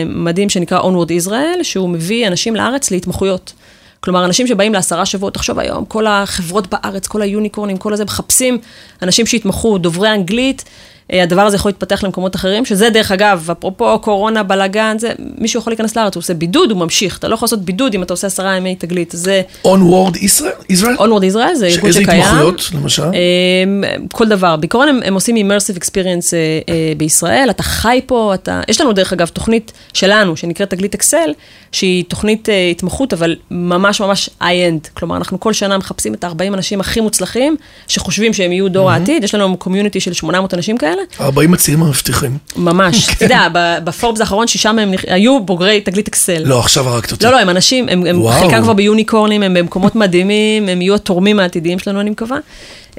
[0.06, 3.52] מדהים שנקרא Onward Israel, שהוא מביא אנשים לארץ להתמחויות.
[4.00, 7.92] כלומר, אנשים שבאים לעשרה שבועות, תחשוב היום, כל החברות בארץ, כל ה unicorn ים, כל
[7.92, 8.58] הזה, מחפשים
[9.02, 10.64] אנשים שיתמחו, דוברי אנגלית.
[11.12, 15.60] אה, הדבר הזה יכול להתפתח למקומות אחרים, שזה דרך אגב, אפרופו קורונה, בלאגן, זה, מישהו
[15.60, 17.18] יכול להיכנס לארץ, הוא עושה בידוד, הוא ממשיך.
[17.18, 19.12] אתה לא יכול לעשות בידוד אם אתה עושה עשרה ימי תגלית.
[19.16, 20.72] זה Onward Israel?
[20.98, 22.22] Onward Israel, זה ארגון איזה שקיים.
[22.22, 23.02] התמחויות, למשל?
[23.02, 24.56] אמ, כל דבר.
[24.56, 28.60] בעיקרון הם, הם עושים immersive experience אה, אה, בישראל, אתה חי פה, אתה...
[28.68, 31.30] יש לנו דרך אגב תוכנית שלנו, שנקראת תגלית אקסל,
[31.72, 34.88] שהיא תוכנית התמחות, אבל ממש ממש high-end.
[34.94, 37.56] כלומר, אנחנו כל שנה מחפשים את ה-40 אנשים הכי מוצלחים,
[37.88, 42.38] שחושבים שהם יהיו דור העתיד, יש לנו קומיוניטי של 800 אנשים כאלה, 40 הצעירים המבטיחים.
[42.56, 43.08] ממש.
[43.10, 43.48] אתה יודע,
[43.84, 46.42] בפורבס האחרון, שישה מהם היו בוגרי תגלית אקסל.
[46.44, 47.24] לא, עכשיו הרגת אותי.
[47.24, 48.28] לא, לא, הם אנשים, הם.
[48.40, 52.38] חלקם כבר ביוניקורנים, הם במקומות מדהימים, הם יהיו התורמים העתידיים שלנו, אני מקווה.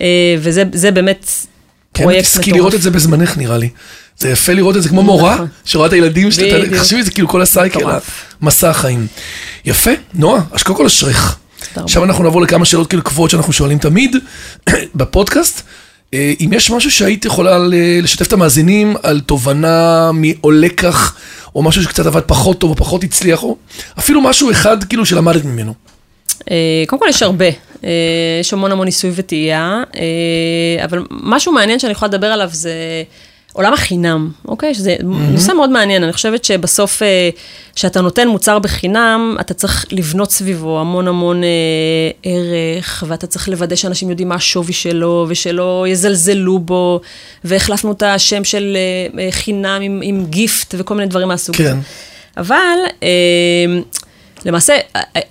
[0.01, 1.29] אה, וזה זה באמת
[1.93, 2.47] כן, פרויקט מטורף.
[2.47, 3.69] לראות את זה בזמנך נראה לי.
[4.17, 5.47] זה יפה לראות את זה כמו מורה, נכון.
[5.65, 6.73] שרואה את הילדים שלה, בדיוק.
[6.73, 7.79] תחשבי זה כאילו כל הסייקל.
[8.41, 9.07] מסע החיים.
[9.65, 11.37] יפה, נועה, אז קודם כל אשריך.
[11.75, 12.03] עכשיו.
[12.03, 14.15] אנחנו נעבור לכמה שאלות כאילו קבועות שאנחנו שואלים תמיד
[14.95, 15.61] בפודקאסט.
[16.13, 17.57] אה, אם יש משהו שהיית יכולה
[18.01, 20.11] לשתף את המאזינים על תובנה
[20.43, 21.17] או לקח,
[21.55, 23.57] או משהו שקצת עבד פחות טוב או פחות הצליח, או
[23.99, 25.73] אפילו משהו אחד כאילו שלמדת ממנו.
[26.51, 27.45] אה, קודם כל יש הרבה,
[27.83, 27.89] אה,
[28.39, 29.83] יש המון המון ניסוי וטעייה,
[30.83, 32.71] אבל משהו מעניין שאני יכולה לדבר עליו זה
[33.55, 34.73] עולם החינם, אוקיי?
[34.73, 37.29] שזה נושא מאוד מעניין, אני חושבת שבסוף, אה,
[37.75, 41.49] כשאתה נותן מוצר בחינם, אתה צריך לבנות סביבו המון המון אה,
[42.23, 47.01] ערך, ואתה צריך לוודא שאנשים יודעים מה השווי שלו, ושלא יזלזלו בו,
[47.43, 51.69] והחלפנו את השם של אה, אה, חינם עם, עם גיפט וכל מיני דברים מהסוג הזה.
[51.69, 51.77] כן.
[52.37, 53.07] אבל אה,
[54.45, 54.77] למעשה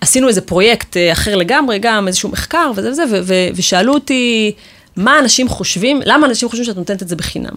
[0.01, 4.53] עשינו איזה פרויקט אה, אחר לגמרי, גם איזשהו מחקר וזה וזה, ושאלו אותי
[4.97, 7.55] מה אנשים חושבים, למה אנשים חושבים שאת נותנת את זה בחינם.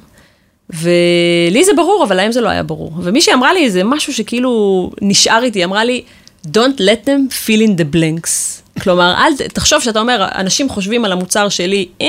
[0.69, 2.91] ולי זה ברור, אבל להם זה לא היה ברור.
[3.03, 6.03] ומישהי אמרה לי איזה משהו שכאילו נשאר איתי, אמרה לי,
[6.47, 8.61] Don't let them fill in the blanks.
[8.83, 12.07] כלומר, אל, תחשוב שאתה אומר, אנשים חושבים על המוצר שלי, אה,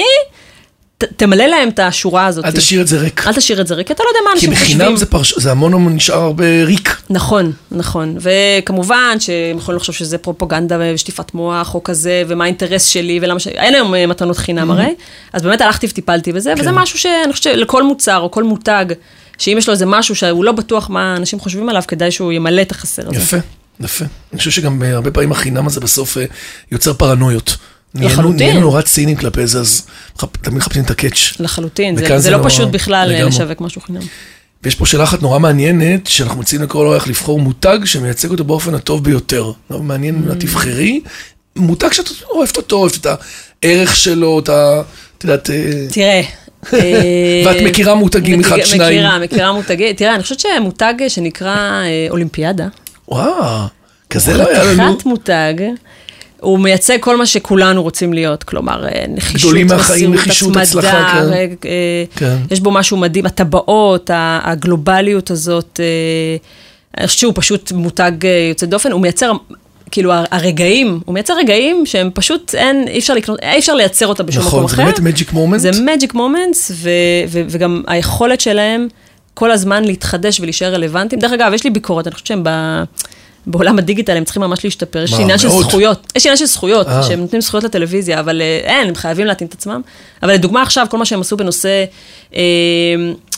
[0.99, 2.45] ת, תמלא להם את השורה הזאת.
[2.45, 3.27] אל תשאיר את זה ריק.
[3.27, 4.79] אל תשאיר את זה ריק, כי אתה לא יודע מה כי אנשים חושבים.
[4.79, 6.97] בחינם זה פרש- זה המון המון נשאר הרבה ריק.
[7.11, 8.17] נכון, נכון.
[8.21, 13.49] וכמובן שהם יכולים לחשוב שזה פרופגנדה ושטיפת מוח או כזה, ומה האינטרס שלי, ולמה ש...
[13.49, 14.95] אין היום אה, מתנות חינם הרי.
[15.33, 18.87] אז באמת הלכתי וטיפלתי בזה, וזה משהו שאני חושבת שלכל מוצר או כל מותג,
[19.39, 22.63] שאם יש לו איזה משהו שהוא לא בטוח מה אנשים חושבים עליו, כדאי שהוא ימלא
[22.63, 23.17] את החסר הזה.
[23.17, 23.37] יפה,
[23.81, 24.05] יפה.
[24.33, 26.25] אני חושב שגם אה, הרבה פעמים החינם הזה בסוף אה,
[26.73, 27.57] יוצר פרנויות.
[27.95, 28.37] לחלוטין.
[28.37, 29.87] נהיינו נורא ציניים כלפי זה, אז
[30.43, 31.33] תמיד מחפשים את הקאץ'.
[31.41, 33.31] לחלוטין, זה, זה זה לא פשוט בכלל אה, לגמרי.
[33.35, 34.01] לשווק משהו חינם.
[34.63, 38.75] ויש פה שאלה אחת נורא מעניינת, שאנחנו מציעים לכל אורח לבחור מותג שמייצג אותו באופן
[38.75, 39.53] הטוב ביותר.
[39.71, 40.35] לא מעניין Mm.
[40.41, 41.01] תבחרי,
[41.57, 43.07] מותג שאת אוהבת אותו, אוהבת את
[43.63, 44.83] הערך שלו, את ה...
[45.19, 45.51] את יודעת...
[45.51, 46.23] אה, תראה.
[46.75, 48.99] אה, ואת מכירה מותגים אחד, שניים.
[48.99, 49.93] מכירה, מכירה מותגים.
[49.93, 52.67] תראה, אני חושבת שמותג שנקרא אולימפיאדה,
[53.09, 53.67] וואו,
[54.11, 54.93] כזה לא היה לנו.
[54.93, 55.55] חתיכת מותג,
[56.41, 61.33] הוא מייצג כל מה שכולנו רוצים להיות, כלומר, אה, נחישות, גדולים מהחיים, נחישות, הצלחה, כן.
[61.33, 62.37] אה, אה, כן.
[62.51, 66.37] יש בו משהו מדהים, הטבעות, הגלובליות הזאת, אה,
[66.99, 68.13] אני חושבת שהוא פשוט מותג
[68.49, 69.33] יוצא דופן, הוא מייצר
[69.91, 74.27] כאילו הרגעים, הוא מייצר רגעים שהם פשוט אין, אי אפשר לקנות, אי אפשר לייצר אותם
[74.27, 74.85] בשום נכון, מקום זה אחר.
[74.85, 75.61] באמת מג'יק מומנט.
[75.61, 76.91] זה magic moments, ו-
[77.29, 78.89] ו- וגם היכולת שלהם
[79.35, 81.21] כל הזמן להתחדש ולהישאר רלוונטיים.
[81.21, 82.49] דרך אגב, יש לי ביקורת, אני חושבת שהם ב...
[83.47, 85.03] בעולם הדיגיטל הם צריכים ממש להשתפר.
[85.03, 85.49] יש עניין של?
[85.49, 86.13] זכויות.
[86.17, 87.03] יש עניין של זכויות, אה.
[87.03, 89.81] שהם נותנים זכויות לטלוויזיה, אבל אה, אין, הם חייבים להתאים את עצמם.
[90.23, 91.85] אבל לדוגמה עכשיו, כל מה שהם עשו בנושא
[92.35, 92.41] אה,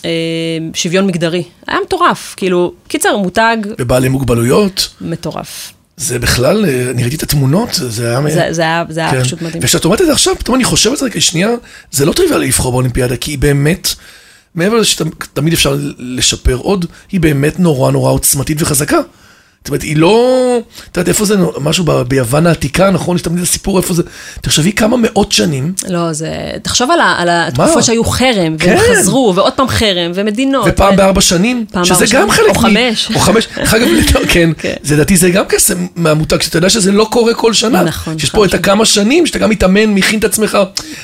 [0.04, 0.10] אה,
[0.74, 2.34] שוויון מגדרי, היה מטורף.
[2.36, 4.88] כאילו, קיצר, מותג בבעלי מוגבלויות.
[5.00, 5.72] מטורף.
[6.00, 8.20] זה בכלל, אה, אני ראיתי את התמונות, זה היה...
[8.22, 9.22] זה, זה היה, זה היה כן.
[9.24, 9.62] פשוט מדהים.
[9.62, 11.50] וכשאת אומרת את זה עכשיו, פתאום אני חושב על זה רגע שנייה,
[11.90, 13.88] זה לא טריוויאלי לבחור באולימפיאדה, כי היא באמת,
[14.54, 19.00] מעבר לזה שתמיד אפשר לשפר עוד, היא באמת נורא נורא עוצמתית וחזקה.
[19.64, 20.58] זאת אומרת, היא לא...
[20.90, 23.16] את יודעת, איפה זה משהו ביוון העתיקה, נכון?
[23.16, 24.02] יש תמיד הסיפור איפה זה...
[24.40, 26.30] תחשבי כמה מאות שנים, לא, זה...
[26.62, 27.84] תחשוב על, ה, על התקופות?
[27.84, 28.76] שהיו חרם, כן.
[28.78, 30.66] והם חזרו, ועוד פעם חרם, ומדינות.
[30.68, 33.10] ופעם ו- בארבע שנים, פעם שזה בארבע גם שנים, חלק או חמש.
[33.14, 33.48] או חמש.
[33.56, 33.88] דרך אגב,
[34.28, 34.74] כן, כן.
[34.82, 37.82] זה לדעתי זה גם כסף מהמותג, שאתה יודע שזה לא קורה כל שנה.
[37.82, 38.54] נכון, שיש חד פה את.
[38.54, 40.58] הכמה שנים, שאתה גם מתאמן, מכין את עצמך,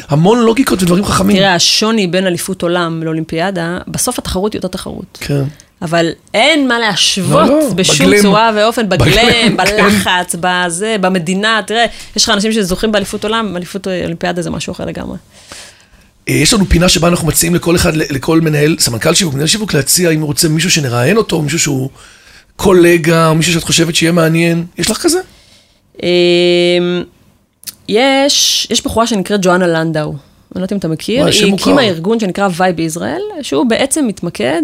[0.08, 1.36] המון לוגיקות ודברים חכמים.
[1.36, 5.18] תראה, השוני בין אליפות עולם לאולימפיאדה, בסוף התחרות היא אותה תחרות.
[5.20, 5.42] כן.
[5.82, 8.22] אבל אין מה להשוות לא, לא, בשום בגלם.
[8.22, 9.56] צורה ואופן, בגלם, בגלם, כן.
[9.56, 11.60] בלחץ, בזה, במדינה.
[11.66, 11.84] תראה,
[12.16, 15.16] יש לך אנשים שזוכים באליפות עולם, אליפות אולימפיאדה זה משהו אחר לגמרי.
[16.28, 19.74] אה, יש לנו פינה שבה אנחנו מציעים לכל אחד, לכל מנהל, סמנכ"ל שיווק, מנהל שיווק,
[19.74, 21.90] להציע אם הוא רוצה מישהו שנראיין אותו, מישהו שהוא
[22.56, 24.66] קולגה, או מישהו שאת חושבת שיהיה מעניין.
[24.78, 25.18] יש לך כזה?
[26.02, 27.02] אמ,
[27.88, 30.14] יש, יש בחורה שנקראת ג'ואנה לנדאו.
[30.54, 31.62] אני לא יודעת אם אתה מכיר, וואי, היא מוכר.
[31.62, 34.62] הקימה ארגון שנקרא Vibe Israel, שהוא בעצם מתמקד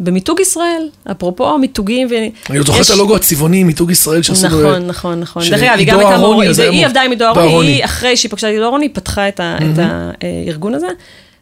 [0.00, 2.08] במיתוג ישראל, אפרופו מיתוגים.
[2.10, 2.14] ו...
[2.50, 4.46] אני עוד זוכר את הלוגו הצבעוני, מיתוג ישראל שעשו...
[4.46, 5.42] נכון, נכון, נכון.
[5.44, 6.14] ש- דרך אגב, היא גם הייתה
[6.62, 7.68] היה היא עבדה עם עידו אהרוני.
[7.68, 10.88] היא אחרי שהיא פגשה את עידו אהרוני, היא פתחה את הארגון הזה.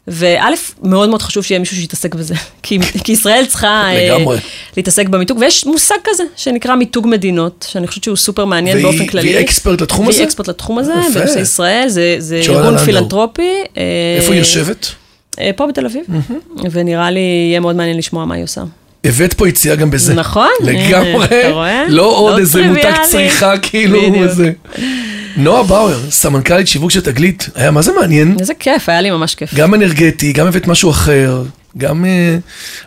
[0.07, 0.45] וא',
[0.83, 2.33] מאוד מאוד חשוב שיהיה מישהו שיתעסק בזה,
[2.63, 4.37] כי, כי ישראל צריכה אה, לגמרי.
[4.77, 9.05] להתעסק במיתוג, ויש מושג כזה שנקרא מיתוג מדינות, שאני חושבת שהוא סופר מעניין והיא- באופן
[9.07, 9.33] כללי.
[9.33, 10.17] והיא אקספרט לתחום הזה?
[10.17, 10.93] והיא אקספרט לתחום הזה.
[11.15, 12.77] בנושא ישראל, זה, זה ארגון.
[12.77, 13.41] פילנטרופי.
[13.77, 13.83] אה,
[14.17, 14.87] איפה היא יושבת?
[15.39, 16.05] אה, פה בתל אביב,
[16.71, 18.61] ונראה לי יהיה מאוד מעניין לשמוע מה היא עושה.
[19.03, 20.13] הבאת פה יציאה גם בזה.
[20.13, 21.25] נכון, לגמרי.
[21.25, 21.83] אתה רואה?
[21.87, 22.93] לא עוד לא איזה מותג.
[23.11, 24.31] צריכה, כאילו, בדיוק.
[24.31, 24.51] זה.
[25.37, 28.35] נועה באואר, סמנכ"לית שיווק של תגלית, היה מה זה מעניין?
[28.39, 29.53] איזה כיף, היה לי ממש כיף.
[29.53, 31.43] גם אנרגטי, גם הבאת משהו אחר,
[31.77, 32.05] גם...
[32.05, 32.37] אה,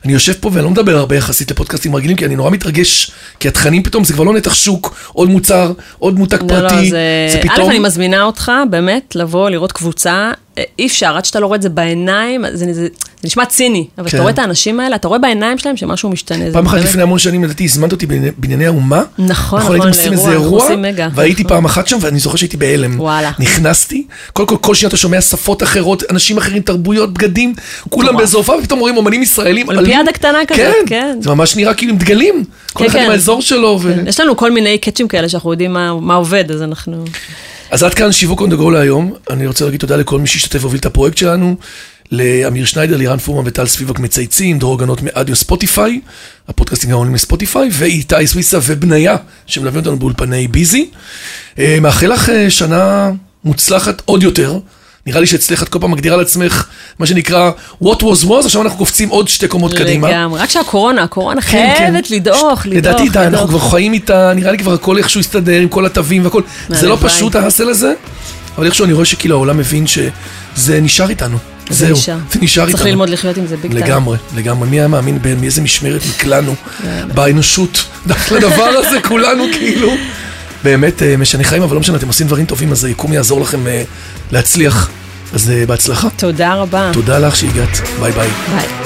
[0.05, 3.11] אני יושב פה ואני לא מדבר הרבה יחסית לפודקאסטים רגילים, כי אני נורא מתרגש,
[3.41, 6.91] כי התכנים פתאום זה כבר לא נתח שוק, עוד מוצר, עוד מותג לא, פרטי, לא,
[6.91, 7.27] זה...
[7.33, 7.71] זה א', פתאום...
[7.71, 10.31] אני מזמינה אותך באמת לבוא, לראות קבוצה.
[10.79, 12.89] אי אפשר, עד שאתה לא רואה את זה בעיניים, זה, זה, זה
[13.25, 14.09] נשמע ציני, אבל כן.
[14.09, 16.45] כשאתה רואה את האנשים האלה, אתה רואה בעיניים שלהם שמשהו משתנה.
[16.53, 19.03] פעם אחת לפני המון שנים, לדעתי, הזמנת אותי בענייני- האומה.
[19.19, 20.69] נכון, נכון, הייתם עושים איזה אירוע,
[21.15, 21.57] והייתי נכון.
[21.57, 23.01] פעם אחת שם, ואני זוכר שהייתי בהלם.
[23.01, 23.31] וואלה.
[23.39, 27.55] נכנסתי, קודם כל, כל שניה אתה שומע שפות אחרות, אנשים אחרים, תרבויות, בגדים,
[27.89, 28.17] כולם.
[28.17, 29.69] באיזו הופעה, ופתאום רואים אומנים ישראלים.
[29.69, 30.13] אולימפיאדה.
[30.13, 30.73] קטנה כזאת, כן.
[30.87, 31.19] כן.
[31.21, 32.45] זה ממש נראה כאילו עם דגלים.
[32.73, 33.05] כל כן, אחד כן.
[33.05, 33.81] עם האזור שלו.
[34.07, 37.05] יש לנו כל מיני קאצ'ים כאלה שאנחנו יודעים מה עובד, אז אנחנו...
[37.71, 39.15] אז עד כאן שיווק on the go להיום.
[39.31, 41.57] אני רוצה להגיד תודה לכל מי שהשתתף והוביל את הפרויקט שלנו.
[42.13, 46.01] לאמיר שניידר, לירן פורמן וטל ספיבק מצייצים, דרור גנות מאדיו ספוטיפיי,
[46.49, 50.91] הפודקאסטים גם עולים לספוטיפיי, ואיתי סוויסה ובניה, שמלווים אותנו באולפני ביזי.
[51.59, 53.11] אה, מאחל לך אה, שנה
[53.45, 54.59] מוצלחת עוד יותר.
[55.07, 56.65] נראה לי שאצלך את כל פעם מגדירה לעצמך,
[56.99, 57.51] מה שנקרא,
[57.83, 60.09] what was was, עכשיו אנחנו קופצים עוד שתי קומות קדימה.
[60.11, 61.75] לגמרי, רק שהקורונה, הקורונה כן, כן.
[61.79, 63.49] חייבת לדעוך, לדעוך, לדעתי, די, אנחנו.
[63.49, 66.43] כבר חיים איתה, נראה לי כבר הכל איכשהו יסתדר עם כל התווים והכל.
[66.69, 66.99] זה לא.
[67.01, 67.93] פשוט ה hassle הזה,
[68.59, 71.39] אבל איכשהו אני רואה שכאילו העולם מבין שזה נשאר איתנו.
[71.71, 72.17] זה זהו, נשאר.
[72.33, 72.77] זה נשאר איתנו.
[72.77, 73.85] צריך ללמוד לחיות עם זה big time.
[73.85, 74.69] לגמרי, לגמרי.
[74.69, 76.55] מי היה מאמין ב- מאיזה משמרת נקלענו
[77.15, 79.91] באנושות דווקא לדבר הזה, כולנו כאילו.
[80.67, 83.67] באמת אה, משנה חיים, אבל לא משנה, אתם עושים דברים טובים, אז היקום יעזור לכם
[83.67, 83.83] אה,
[84.33, 84.91] להצליח.
[85.33, 86.09] אז אה, בהצלחה.
[86.17, 86.91] תודה רבה.
[86.93, 88.29] תודה לך שהגעת, ביי ביי.
[88.51, 88.86] ביי.